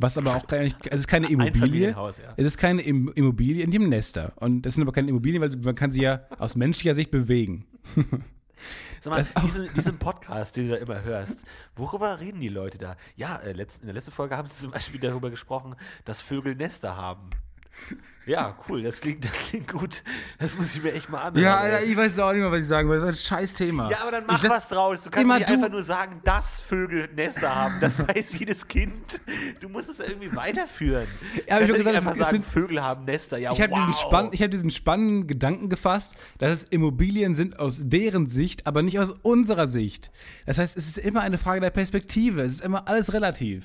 [0.00, 1.90] Was aber auch keine, es ist keine Immobilie.
[1.90, 2.10] Ja.
[2.36, 4.32] Es ist keine Im- Immobilie, in dem Nester.
[4.36, 7.66] Und das sind aber keine Immobilien, weil man kann sie ja aus menschlicher Sicht bewegen.
[9.00, 11.40] Sag mal, diesen, diesen Podcast, den du da immer hörst,
[11.74, 12.96] worüber reden die Leute da?
[13.16, 15.74] Ja, äh, in der letzten Folge haben sie zum Beispiel darüber gesprochen,
[16.04, 17.30] dass Vögel Nester haben.
[18.26, 20.02] Ja, cool, das klingt, das klingt gut.
[20.38, 21.42] Das muss ich mir echt mal anhören.
[21.42, 21.56] Ja.
[21.60, 23.00] Alter, ich weiß auch nicht mehr, was ich sagen will.
[23.00, 23.90] Das ist ein scheiß Thema.
[23.90, 25.02] Ja, aber dann mach was draus.
[25.04, 27.76] Du kannst nicht du- einfach nur sagen, dass Vögel Nester haben.
[27.80, 29.22] Das weiß jedes Kind.
[29.60, 31.06] Du musst es irgendwie weiterführen.
[31.46, 33.38] Ja, aber ich hab ja nicht gesagt, einfach sagen, sind- Vögel haben Nester.
[33.38, 33.78] Ja, Ich habe wow.
[33.78, 38.66] diesen, spann, ich hab diesen spannenden Gedanken gefasst, dass es Immobilien sind aus deren Sicht,
[38.66, 40.10] aber nicht aus unserer Sicht.
[40.44, 42.42] Das heißt, es ist immer eine Frage der Perspektive.
[42.42, 43.64] Es ist immer alles relativ.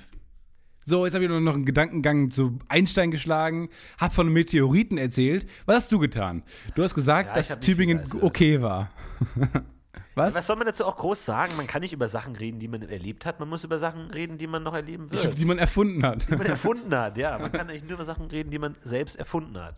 [0.85, 3.69] So, jetzt habe ich nur noch einen Gedankengang zu Einstein geschlagen,
[3.99, 5.47] habe von Meteoriten erzählt.
[5.65, 6.43] Was hast du getan?
[6.75, 8.91] Du hast gesagt, Ja, dass Tübingen okay war.
[10.15, 10.35] Was?
[10.35, 11.53] Was soll man dazu auch groß sagen?
[11.57, 13.39] Man kann nicht über Sachen reden, die man erlebt hat.
[13.39, 15.37] Man muss über Sachen reden, die man noch erleben wird.
[15.37, 16.29] die man erfunden hat.
[16.29, 17.39] die man erfunden hat, ja.
[17.39, 19.75] Man kann eigentlich nur über Sachen reden, die man selbst erfunden hat.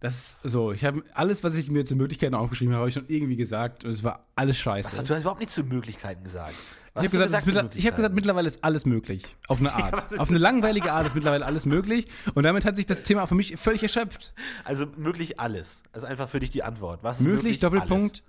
[0.00, 2.94] Das ist so, ich habe alles, was ich mir zu Möglichkeiten aufgeschrieben habe, habe ich
[2.94, 4.88] schon irgendwie gesagt und es war alles scheiße.
[4.88, 6.54] Was hast du hast überhaupt nicht zu Möglichkeiten gesagt?
[6.96, 9.22] Was Ich habe gesagt, ist ich hab gesagt, mittlerweile ist alles möglich.
[9.48, 10.10] Auf eine Art.
[10.12, 12.06] ist Auf eine langweilige Art ist mittlerweile alles möglich.
[12.34, 14.32] Und damit hat sich das Thema für mich völlig erschöpft.
[14.64, 15.82] Also möglich alles.
[15.92, 17.02] Also einfach für dich die Antwort.
[17.04, 18.22] Was ist Möglich, Doppelpunkt,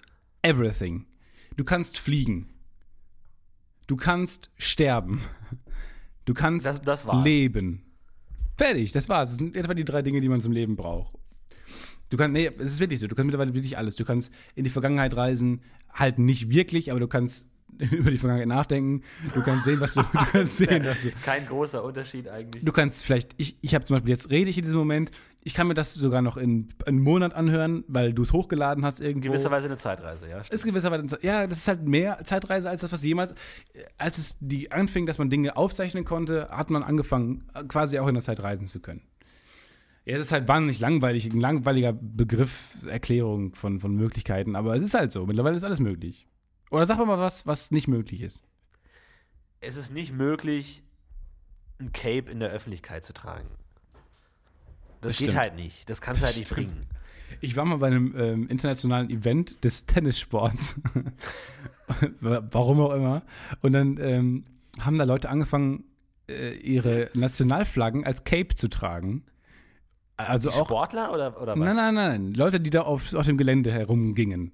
[0.43, 0.57] Alles?
[0.57, 1.05] everything.
[1.55, 2.49] Du kannst fliegen.
[3.87, 5.21] Du kannst sterben.
[6.25, 7.83] Du kannst Das- das leben.
[8.57, 9.29] Fertig, das war's.
[9.29, 11.13] Das sind etwa die drei Dinge, die man zum Leben braucht.
[12.09, 13.07] Du kannst, nee, es ist wirklich so.
[13.07, 13.95] Du kannst mittlerweile wirklich alles.
[13.95, 15.61] Du kannst in die Vergangenheit reisen,
[15.93, 17.47] halt nicht wirklich, aber du kannst
[17.91, 19.03] über die Vergangenheit nachdenken.
[19.33, 22.63] Du kannst sehen, was du, du kannst sehen, was du, Kein großer Unterschied eigentlich.
[22.63, 25.11] Du kannst vielleicht, ich, ich habe zum Beispiel, jetzt rede ich in diesem Moment,
[25.43, 28.99] ich kann mir das sogar noch in einem Monat anhören, weil du es hochgeladen hast
[28.99, 29.29] irgendwo.
[29.29, 30.41] Gewisserweise eine Zeitreise, ja.
[30.49, 33.33] ist gewisserweise, ja, das ist halt mehr Zeitreise als das, was jemals,
[33.97, 38.15] als es die anfing, dass man Dinge aufzeichnen konnte, hat man angefangen, quasi auch in
[38.15, 39.03] der Zeit reisen zu können.
[40.03, 44.81] Ja, es ist halt wahnsinnig langweilig, ein langweiliger Begriff, Erklärung von, von Möglichkeiten, aber es
[44.81, 46.27] ist halt so, mittlerweile ist alles möglich.
[46.69, 48.43] Oder sag mal was, was nicht möglich ist.
[49.61, 50.83] Es ist nicht möglich,
[51.79, 53.47] ein Cape in der Öffentlichkeit zu tragen.
[55.01, 55.39] Das, Das geht stimmt.
[55.39, 55.89] halt nicht.
[55.89, 56.69] Das kannst du halt nicht stimmt.
[56.69, 56.87] bringen.
[57.41, 60.75] Ich war mal bei einem ähm, internationalen Event des Tennissports.
[62.21, 63.21] Warum auch immer.
[63.61, 64.43] Und dann ähm,
[64.79, 65.83] haben da Leute angefangen,
[66.29, 69.23] äh, ihre Nationalflaggen als Cape zu tragen.
[70.17, 70.65] Also Die auch.
[70.65, 71.59] Sportler oder, oder was?
[71.59, 72.33] Nein, nein, nein.
[72.33, 74.51] Leute, die da auf, auf dem Gelände herumgingen.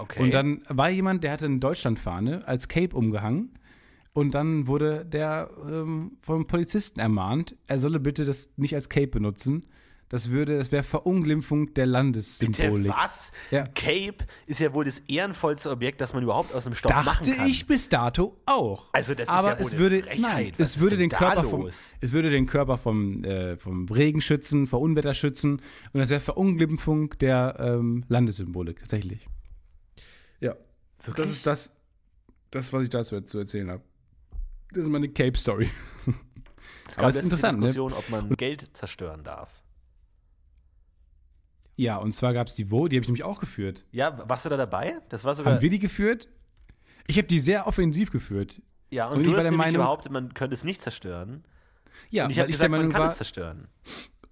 [0.00, 0.22] Okay.
[0.22, 3.52] Und dann war jemand, der hatte eine Deutschlandfahne als Cape umgehangen.
[4.12, 9.06] Und dann wurde der ähm, vom Polizisten ermahnt, er solle bitte das nicht als Cape
[9.06, 9.66] benutzen.
[10.10, 12.92] Das würde, das wäre Verunglimpfung der Bitte Landessymbolik.
[12.92, 13.30] was?
[13.52, 13.62] Ja.
[13.62, 17.30] Cape ist ja wohl das ehrenvollste Objekt, das man überhaupt aus einem Stoff machen Dachte
[17.36, 17.48] kann.
[17.48, 18.88] ich bis dato auch.
[18.92, 21.68] Also das ist Aber ja wohl es würde, nein, es ist würde den Körper vom,
[22.00, 26.20] es würde den Körper vom, äh, vom Regen schützen, vor Unwetter schützen und das wäre
[26.20, 29.28] Verunglimpfung der ähm, Landessymbolik tatsächlich.
[30.40, 30.56] Ja,
[31.04, 31.16] Wirklich?
[31.16, 31.76] das ist das,
[32.50, 33.82] das was ich dazu zu erzählen habe.
[34.72, 35.70] Das ist meine Cape Story.
[36.88, 37.66] Es aber gab es ist letztens die interessant, ne?
[37.66, 39.62] Diskussion, ob man Geld zerstören darf.
[41.76, 43.84] Ja, und zwar gab es die Wo, die habe ich nämlich auch geführt.
[43.90, 44.98] Ja, warst du da dabei?
[45.08, 45.54] Das war sogar.
[45.54, 46.28] Haben wir die geführt?
[47.06, 48.60] Ich habe die sehr offensiv geführt.
[48.90, 51.44] ja, und, und ich du hast der nämlich Meinung- behauptet, man könnte es nicht zerstören.
[52.10, 53.68] Ja, und ich habe ich gesagt, man Meinung kann war, es zerstören.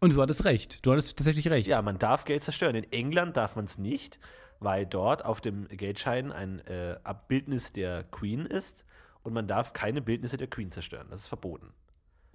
[0.00, 0.84] und du hattest recht.
[0.84, 1.68] Du hattest tatsächlich recht.
[1.68, 2.74] Ja, man darf Geld zerstören.
[2.76, 4.18] In England darf man es nicht,
[4.61, 8.84] weil dort auf dem Geldschein ein äh, Abbildnis der Queen ist
[9.22, 11.06] und man darf keine Bildnisse der Queen zerstören.
[11.11, 11.72] Das ist verboten.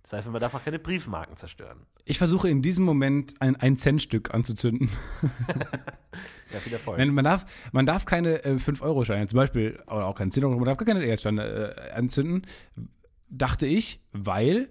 [0.04, 1.86] Das heißt, man darf auch keine Briefmarken zerstören.
[2.04, 4.90] Ich versuche in diesem Moment ein 1-Cent-Stück anzuzünden.
[6.52, 7.00] Ja, viel Erfolg.
[7.00, 10.66] Wenn, man, darf, man darf keine äh, 5-Euro-Scheine, zum Beispiel, oder auch keine 10-Euro, man
[10.66, 12.46] darf gar keine Erdsteine äh, anzünden,
[13.30, 14.70] dachte ich, weil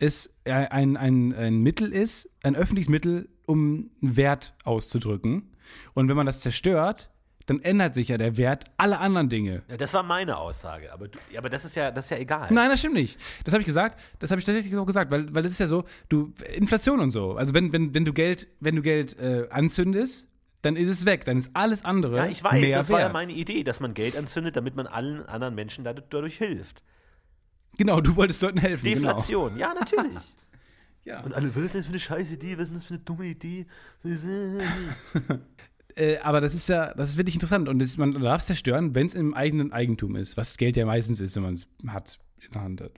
[0.00, 5.49] es ein, ein, ein Mittel ist, ein öffentliches Mittel, um einen Wert auszudrücken.
[5.94, 7.10] Und wenn man das zerstört,
[7.46, 9.62] dann ändert sich ja der Wert aller anderen Dinge.
[9.68, 12.46] ja, das war meine Aussage, aber, du, aber das, ist ja, das ist ja egal.
[12.50, 13.18] Nein, das stimmt nicht.
[13.44, 13.98] Das habe ich gesagt.
[14.20, 17.10] Das habe ich tatsächlich so gesagt, weil, weil das ist ja so, du Inflation und
[17.10, 17.34] so.
[17.34, 20.28] Also wenn, wenn, wenn du Geld, wenn du Geld äh, anzündest,
[20.62, 21.24] dann ist es weg.
[21.24, 22.94] Dann ist alles andere Ja, ich weiß, mehr das wert.
[22.94, 26.36] war ja meine Idee, dass man Geld anzündet, damit man allen anderen Menschen dadurch, dadurch
[26.36, 26.82] hilft.
[27.78, 28.84] Genau, du wolltest Leuten helfen.
[28.84, 30.22] Deflation, ja, natürlich.
[31.04, 31.20] Ja.
[31.22, 33.26] Und alle, was ist das für eine scheiß Idee, was ist das für eine dumme
[33.26, 33.66] Idee?
[35.96, 37.68] Äh, aber das ist ja, das ist wirklich interessant.
[37.68, 40.86] Und das, man darf es zerstören, wenn es im eigenen Eigentum ist, was Geld ja
[40.86, 42.92] meistens ist, wenn man es hat, in der Hand hat.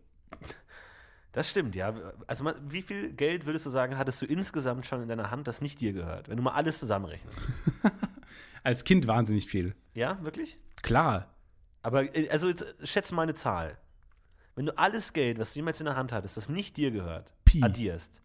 [1.32, 1.94] Das stimmt, ja.
[2.26, 5.48] Also mal, wie viel Geld würdest du sagen, hattest du insgesamt schon in deiner Hand,
[5.48, 6.28] das nicht dir gehört?
[6.28, 7.38] Wenn du mal alles zusammenrechnest.
[8.62, 9.74] Als Kind wahnsinnig viel.
[9.94, 10.58] Ja, wirklich?
[10.82, 11.34] Klar.
[11.82, 13.78] Aber, äh, also jetzt äh, schätze mal eine Zahl.
[14.54, 17.32] Wenn du alles Geld, was du jemals in der Hand hattest, das nicht dir gehört,
[17.52, 17.62] Pi.
[17.62, 18.20] addierst,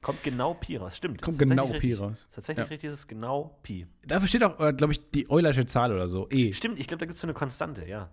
[0.00, 0.96] kommt genau Pi raus.
[0.96, 1.22] Stimmt.
[1.22, 2.00] Kommt genau Pi richtig.
[2.00, 2.28] raus.
[2.34, 2.68] Tatsächlich Ja.
[2.70, 3.86] richtig, ist es genau Pi.
[4.06, 6.28] Dafür steht auch, glaube ich, die Eulersche Zahl oder so.
[6.30, 6.52] E.
[6.52, 8.10] Stimmt, ich glaube, da gibt es so eine Konstante, ja.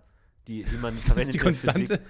[0.48, 1.38] Die, die man Das verwendet ist die.
[1.46, 2.00] Konstante.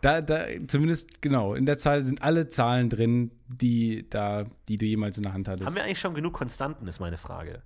[0.00, 4.86] Da, da, zumindest, genau, in der Zahl sind alle Zahlen drin, die, da, die du
[4.86, 5.66] jemals in der Hand hattest.
[5.66, 7.62] Haben wir eigentlich schon genug Konstanten, ist meine Frage.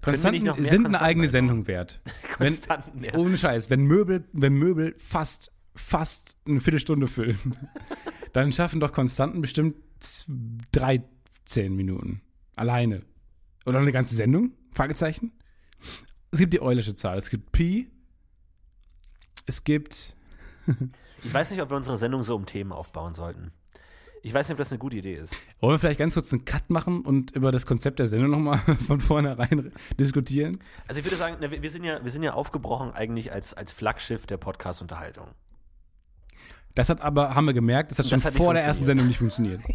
[0.00, 1.30] Konstanten sind eine Konstanten eigene einbauen?
[1.30, 2.00] Sendung wert.
[2.38, 3.14] Wenn, Konstanten, ja.
[3.14, 7.38] ohne Scheiß, wenn Möbel, wenn Möbel fast, fast eine Viertelstunde füllen,
[8.32, 10.26] dann schaffen doch Konstanten bestimmt z-
[10.72, 12.20] 13 Minuten.
[12.56, 13.00] Alleine.
[13.66, 14.52] Oder eine ganze Sendung?
[14.72, 15.32] Fragezeichen.
[16.30, 17.18] Es gibt die Eulersche Zahl.
[17.18, 17.90] Es gibt Pi.
[19.46, 20.14] Es gibt.
[21.24, 23.52] Ich weiß nicht, ob wir unsere Sendung so um Themen aufbauen sollten.
[24.24, 25.36] Ich weiß nicht, ob das eine gute Idee ist.
[25.60, 28.58] Wollen wir vielleicht ganz kurz einen Cut machen und über das Konzept der Sendung nochmal
[28.88, 29.70] von vornherein
[30.00, 30.58] diskutieren?
[30.88, 34.26] Also ich würde sagen, wir sind ja, wir sind ja aufgebrochen eigentlich als, als Flaggschiff
[34.26, 35.28] der Podcast-Unterhaltung.
[36.74, 39.06] Das hat aber, haben wir gemerkt, das hat Das schon hat vor der ersten Sendung
[39.06, 39.60] nicht funktioniert.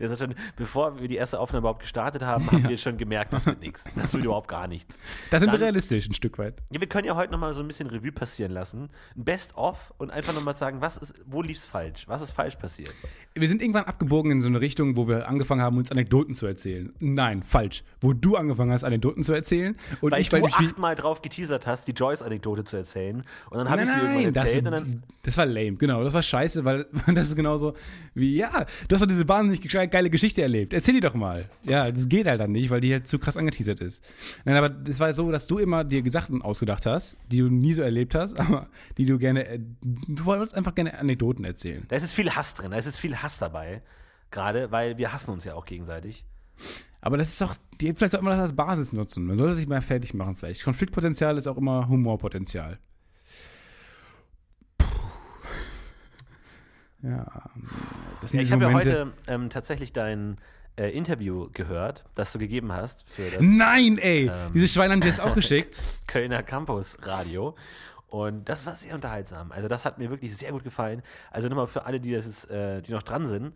[0.00, 3.32] Das hat schon, bevor wir die erste Aufnahme überhaupt gestartet haben, haben wir schon gemerkt,
[3.32, 3.84] das wird nichts.
[3.94, 4.98] Das wird überhaupt gar nichts.
[5.30, 6.60] Da sind wir realistisch ein Stück weit.
[6.70, 8.90] Ja, wir können ja heute nochmal so ein bisschen Revue passieren lassen.
[9.16, 12.08] Ein Best-of und einfach nochmal sagen, was ist, wo lief's falsch?
[12.08, 12.92] Was ist falsch passiert?
[13.34, 16.46] Wir sind irgendwann abgebogen in so eine Richtung, wo wir angefangen haben, uns Anekdoten zu
[16.46, 16.92] erzählen.
[16.98, 17.84] Nein, falsch.
[18.00, 21.22] Wo du angefangen hast, Anekdoten zu erzählen und Weil ich, du weil viel, achtmal drauf
[21.22, 23.22] geteasert hast, die Joyce-Anekdote zu erzählen.
[23.50, 25.02] Und dann habe ich sie irgendwann das, erzählt und dann.
[25.22, 26.02] das war lame, genau.
[26.04, 27.74] Das war scheiße, weil das ist genauso
[28.14, 30.72] wie, ja, du hast doch diese wahnsinnig geile Geschichte erlebt.
[30.72, 31.48] Erzähl die doch mal.
[31.62, 34.04] Ja, das geht halt dann nicht, weil die halt zu krass angeteasert ist.
[34.44, 37.72] Nein, aber das war so, dass du immer dir Sachen ausgedacht hast, die du nie
[37.72, 38.68] so erlebt hast, aber
[38.98, 41.84] die du gerne, äh, du wolltest einfach gerne Anekdoten erzählen.
[41.88, 43.82] Da ist viel Hass drin, da ist viel Hass dabei.
[44.30, 46.24] Gerade, weil wir hassen uns ja auch gegenseitig.
[47.00, 49.26] Aber das ist doch, die, vielleicht sollte man das als Basis nutzen.
[49.26, 50.64] Man sollte sich mal fertig machen vielleicht.
[50.64, 52.78] Konfliktpotenzial ist auch immer Humorpotenzial.
[57.04, 57.26] Ja,
[58.32, 60.38] Ja, ich habe ja heute ähm, tatsächlich dein
[60.76, 64.30] äh, Interview gehört, das du gegeben hast für das Nein, ey!
[64.32, 64.52] Ähm.
[64.54, 65.78] Diese Schweine haben dir das auch geschickt.
[66.06, 67.54] Kölner Campus Radio.
[68.08, 69.52] Und das war sehr unterhaltsam.
[69.52, 71.02] Also das hat mir wirklich sehr gut gefallen.
[71.30, 73.54] Also nochmal für alle, die, das ist, äh, die noch dran sind.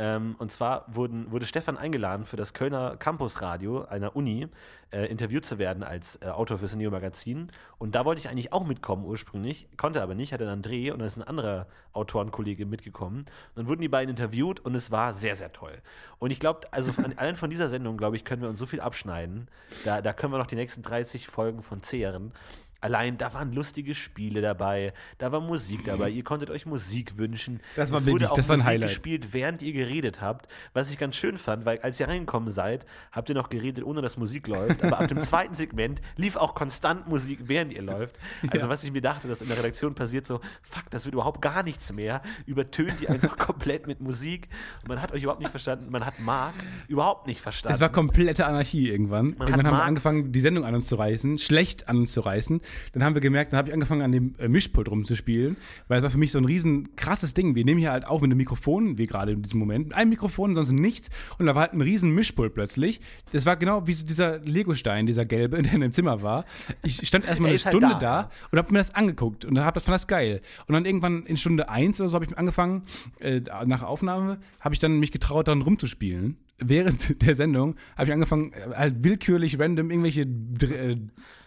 [0.00, 4.48] Ähm, und zwar wurden, wurde Stefan eingeladen, für das Kölner Campus Radio einer Uni
[4.92, 7.48] äh, interviewt zu werden als äh, Autor fürs Neo Magazin.
[7.76, 11.00] Und da wollte ich eigentlich auch mitkommen ursprünglich, konnte aber nicht, hatte dann Dreh und
[11.00, 13.18] dann ist ein anderer Autorenkollege mitgekommen.
[13.18, 15.82] Und dann wurden die beiden interviewt und es war sehr, sehr toll.
[16.18, 18.64] Und ich glaube, also von, allein von dieser Sendung, glaube ich, können wir uns so
[18.64, 19.48] viel abschneiden.
[19.84, 22.32] Da, da können wir noch die nächsten 30 Folgen von zehren.
[22.80, 27.60] Allein, da waren lustige Spiele dabei, da war Musik dabei, ihr konntet euch Musik wünschen.
[27.76, 28.88] Das war es wurde auch das war ein Musik Highlight.
[28.88, 32.86] gespielt, während ihr geredet habt, was ich ganz schön fand, weil als ihr reingekommen seid,
[33.12, 36.54] habt ihr noch geredet, ohne dass Musik läuft, aber ab dem zweiten Segment lief auch
[36.54, 38.16] konstant Musik, während ihr läuft.
[38.50, 41.42] Also was ich mir dachte, dass in der Redaktion passiert so, fuck, das wird überhaupt
[41.42, 44.48] gar nichts mehr, übertönt ihr einfach komplett mit Musik
[44.82, 46.54] und man hat euch überhaupt nicht verstanden, man hat Marc
[46.88, 47.74] überhaupt nicht verstanden.
[47.74, 49.32] Es war komplette Anarchie irgendwann.
[49.32, 52.12] hat irgendwann haben wir Mark- angefangen, die Sendung an uns zu reißen, schlecht an uns
[52.12, 52.60] zu reißen.
[52.92, 55.56] Dann haben wir gemerkt, dann habe ich angefangen, an dem äh, Mischpult rumzuspielen,
[55.88, 57.54] weil es war für mich so ein riesen krasses Ding.
[57.54, 59.88] Wir nehmen hier halt auf mit einem Mikrofon, wie gerade in diesem Moment.
[59.88, 61.10] Mit einem Mikrofon, sonst nichts.
[61.38, 63.00] Und da war halt ein riesen Mischpult plötzlich.
[63.32, 66.44] Das war genau wie so dieser Legostein, dieser gelbe, der in dem Zimmer war.
[66.82, 68.22] Ich stand erstmal Er eine halt Stunde da.
[68.22, 70.40] da, und habe mir das angeguckt und hab das, fand das geil.
[70.66, 72.82] Und dann irgendwann in Stunde eins oder so habe ich angefangen,
[73.20, 76.36] äh, nach Aufnahme, habe ich dann mich getraut, daran rumzuspielen.
[76.58, 80.96] Während der Sendung habe ich angefangen, äh, halt willkürlich random irgendwelche Dr äh,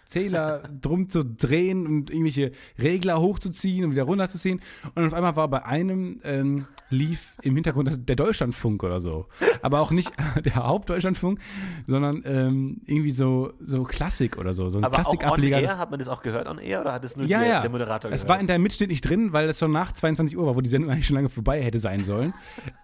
[0.06, 4.60] Zähler drum zu drehen und irgendwelche Regler hochzuziehen und wieder runterzuziehen.
[4.94, 9.26] Und auf einmal war bei einem ähm, lief im Hintergrund das, der Deutschlandfunk oder so.
[9.62, 10.12] Aber auch nicht
[10.44, 11.40] der Hauptdeutschlandfunk,
[11.86, 14.68] sondern ähm, irgendwie so, so Klassik oder so.
[14.70, 17.04] So ein aber on air, das- hat man das auch gehört on air oder hat
[17.04, 17.60] es nur ja, der, ja.
[17.60, 18.28] der Moderator es gehört?
[18.28, 20.68] war in deinem Mitschnitt nicht drin, weil es schon nach 22 Uhr war, wo die
[20.68, 22.32] Sendung eigentlich schon lange vorbei hätte sein sollen.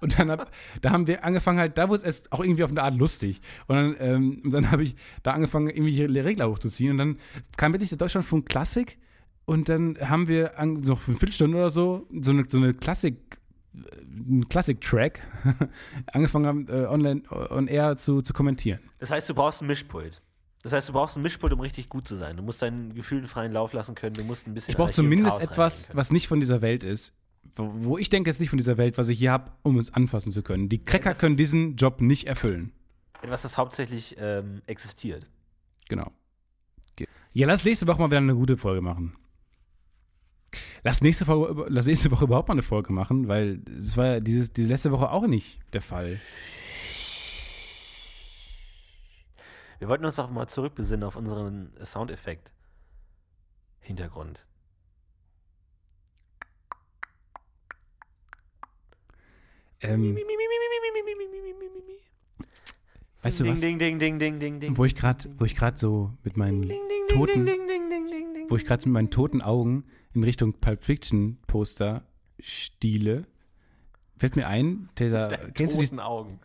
[0.00, 0.50] Und dann hab,
[0.82, 3.40] da haben wir angefangen halt, da wurde es auch irgendwie auf eine Art lustig.
[3.66, 6.92] Und dann, ähm, dann habe ich da angefangen, irgendwie Regler hochzuziehen.
[6.92, 7.09] Und dann
[7.56, 8.98] kam wirklich der Deutschlandfunk Klassik.
[9.44, 10.52] Und dann haben wir
[10.82, 13.16] so für eine Viertelstunde oder so so eine, so eine Klassik,
[13.74, 15.20] äh, einen Klassik-Track
[16.12, 18.80] angefangen haben, äh, online, on air zu, zu kommentieren.
[18.98, 20.22] Das heißt, du brauchst ein Mischpult.
[20.62, 22.36] Das heißt, du brauchst ein Mischpult, um richtig gut zu sein.
[22.36, 24.14] Du musst deinen Gefühlen freien Lauf lassen können.
[24.14, 24.72] Du musst ein bisschen.
[24.72, 27.14] Ich brauche zumindest etwas, was nicht von dieser Welt ist.
[27.56, 29.78] Wo, wo ich denke, es ist nicht von dieser Welt, was ich hier habe, um
[29.78, 30.68] es anfassen zu können.
[30.68, 32.72] Die Cracker das können diesen Job nicht erfüllen.
[33.22, 35.26] Etwas, das hauptsächlich ähm, existiert.
[35.88, 36.12] Genau.
[37.32, 39.16] Ja, lass nächste Woche mal wieder eine gute Folge machen.
[40.82, 44.20] lass nächste, Woche, lass nächste Woche überhaupt mal eine Folge machen, weil es war ja
[44.20, 46.20] dieses, diese letzte Woche auch nicht der Fall.
[49.78, 52.50] Wir wollten uns auch mal zurückbesinnen auf unseren Soundeffekt.
[53.80, 54.44] Hintergrund.
[59.80, 60.18] Ähm,
[63.22, 63.60] weißt du was?
[63.60, 64.76] Ding, ding, ding, ding, ding, ding.
[64.76, 66.70] Wo ich gerade, wo ich gerade so mit meinen
[67.08, 67.48] toten,
[68.48, 72.04] wo ich gerade mit meinen toten Augen in Richtung Pulp Fiction Poster
[72.40, 73.26] stiele,
[74.16, 76.40] fällt mir ein, dieser, kennst du, diesen, Augen.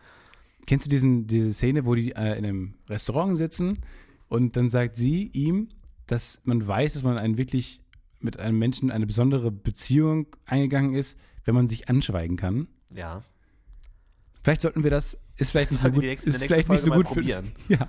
[0.66, 3.80] kennst du diesen, diese Szene, wo die äh, in einem Restaurant sitzen
[4.28, 5.70] und dann sagt sie ihm,
[6.08, 7.82] dass man weiß, dass man einen wirklich
[8.20, 12.68] mit einem Menschen eine besondere Beziehung eingegangen ist, wenn man sich anschweigen kann.
[12.94, 13.22] Ja.
[14.42, 16.90] Vielleicht sollten wir das, ist vielleicht nicht so gut, nächste- ist vielleicht nächsten nicht so
[16.92, 17.52] Folge gut für, probieren.
[17.70, 17.88] Ja.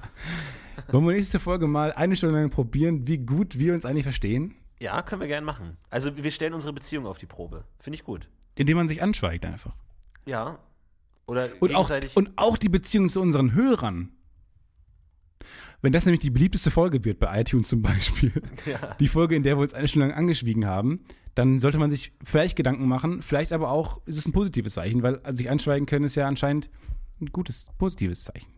[0.89, 4.55] Wollen wir nächste Folge mal eine Stunde lang probieren, wie gut wir uns eigentlich verstehen?
[4.79, 5.79] Ja, können wir gerne machen.
[5.89, 7.65] Also wir stellen unsere Beziehung auf die Probe.
[7.81, 8.29] Finde ich gut.
[8.57, 9.75] Indem man sich anschweigt einfach.
[10.27, 10.59] Ja.
[11.27, 12.15] Oder Und auch, gegenseitig.
[12.17, 14.11] und auch die Beziehung zu unseren Hörern.
[15.83, 18.33] Wenn das nämlich die beliebteste Folge wird bei iTunes zum Beispiel,
[18.67, 18.95] ja.
[19.01, 21.01] die Folge, in der wir uns eine Stunde lang angeschwiegen haben,
[21.35, 25.03] dann sollte man sich vielleicht Gedanken machen, vielleicht aber auch ist es ein positives Zeichen,
[25.03, 26.71] weil sich anschweigen können ist ja anscheinend
[27.21, 28.49] ein gutes, positives Zeichen.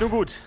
[0.00, 0.42] Nun gut.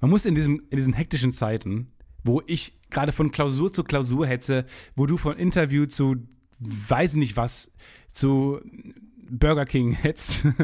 [0.00, 4.26] Man muss in, diesem, in diesen hektischen Zeiten, wo ich gerade von Klausur zu Klausur
[4.26, 4.66] hetze,
[4.96, 6.16] wo du von Interview zu
[6.58, 7.70] weiß nicht was,
[8.10, 8.60] zu
[9.28, 10.54] Burger King hetzt, in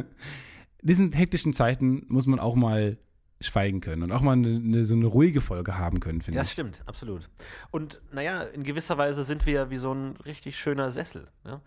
[0.83, 2.99] diesen hektischen Zeiten muss man auch mal
[3.43, 6.43] schweigen können und auch mal eine, eine, so eine ruhige Folge haben können, finde Ja,
[6.43, 6.49] ich.
[6.49, 7.29] das stimmt, absolut.
[7.71, 11.29] Und naja, in gewisser Weise sind wir ja wie so ein richtig schöner Sessel.
[11.45, 11.61] Ne?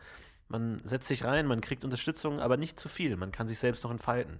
[0.50, 3.16] Man setzt sich rein, man kriegt Unterstützung, aber nicht zu viel.
[3.18, 4.40] Man kann sich selbst noch entfalten.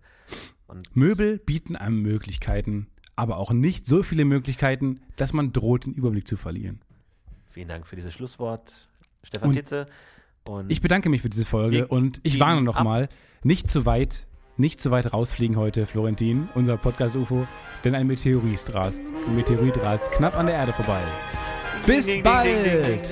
[0.68, 5.94] Und Möbel bieten einem Möglichkeiten, aber auch nicht so viele Möglichkeiten, dass man droht, den
[5.94, 6.82] Überblick zu verlieren.
[7.50, 8.72] vielen Dank für dieses Schlusswort,
[9.24, 9.88] Stefan Und Titze.
[10.44, 13.08] Und Ich bedanke mich für diese Folge und ich warne nochmal,
[13.44, 14.28] nicht zu weit,
[14.58, 17.48] nicht zu weit rausfliegen heute, Florentin, unser Podcast UFO,
[17.84, 21.02] denn ein Meteorit rast, ein Meteorit rast knapp an der Erde vorbei.
[21.86, 23.10] Bis bald!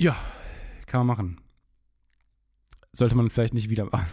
[0.00, 0.16] Ja,
[0.86, 1.36] kann man machen.
[2.94, 4.08] Sollte man vielleicht nicht wieder machen.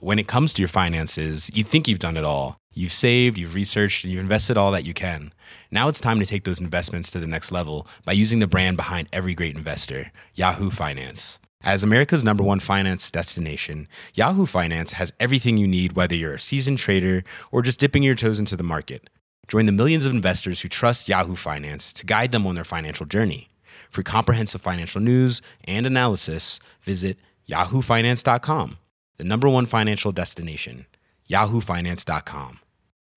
[0.00, 2.56] when it comes to your finances, you think you've done it all.
[2.72, 5.34] You've saved, you've researched, and you've invested all that you can.
[5.70, 8.78] Now it's time to take those investments to the next level by using the brand
[8.78, 11.40] behind every great investor, Yahoo Finance.
[11.62, 16.40] As America's number one finance destination, Yahoo Finance has everything you need, whether you're a
[16.40, 19.10] seasoned trader or just dipping your toes into the market.
[19.50, 23.04] Join the millions of investors who trust Yahoo Finance to guide them on their financial
[23.04, 23.48] journey.
[23.90, 28.78] For comprehensive financial news and analysis, visit yahoofinance.com,
[29.18, 30.86] the number one financial destination,
[31.28, 32.60] yahoofinance.com.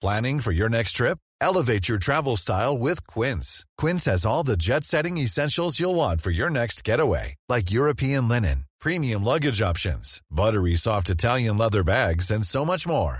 [0.01, 1.19] Planning for your next trip?
[1.39, 3.63] Elevate your travel style with Quince.
[3.77, 8.27] Quince has all the jet setting essentials you'll want for your next getaway, like European
[8.27, 13.19] linen, premium luggage options, buttery soft Italian leather bags, and so much more.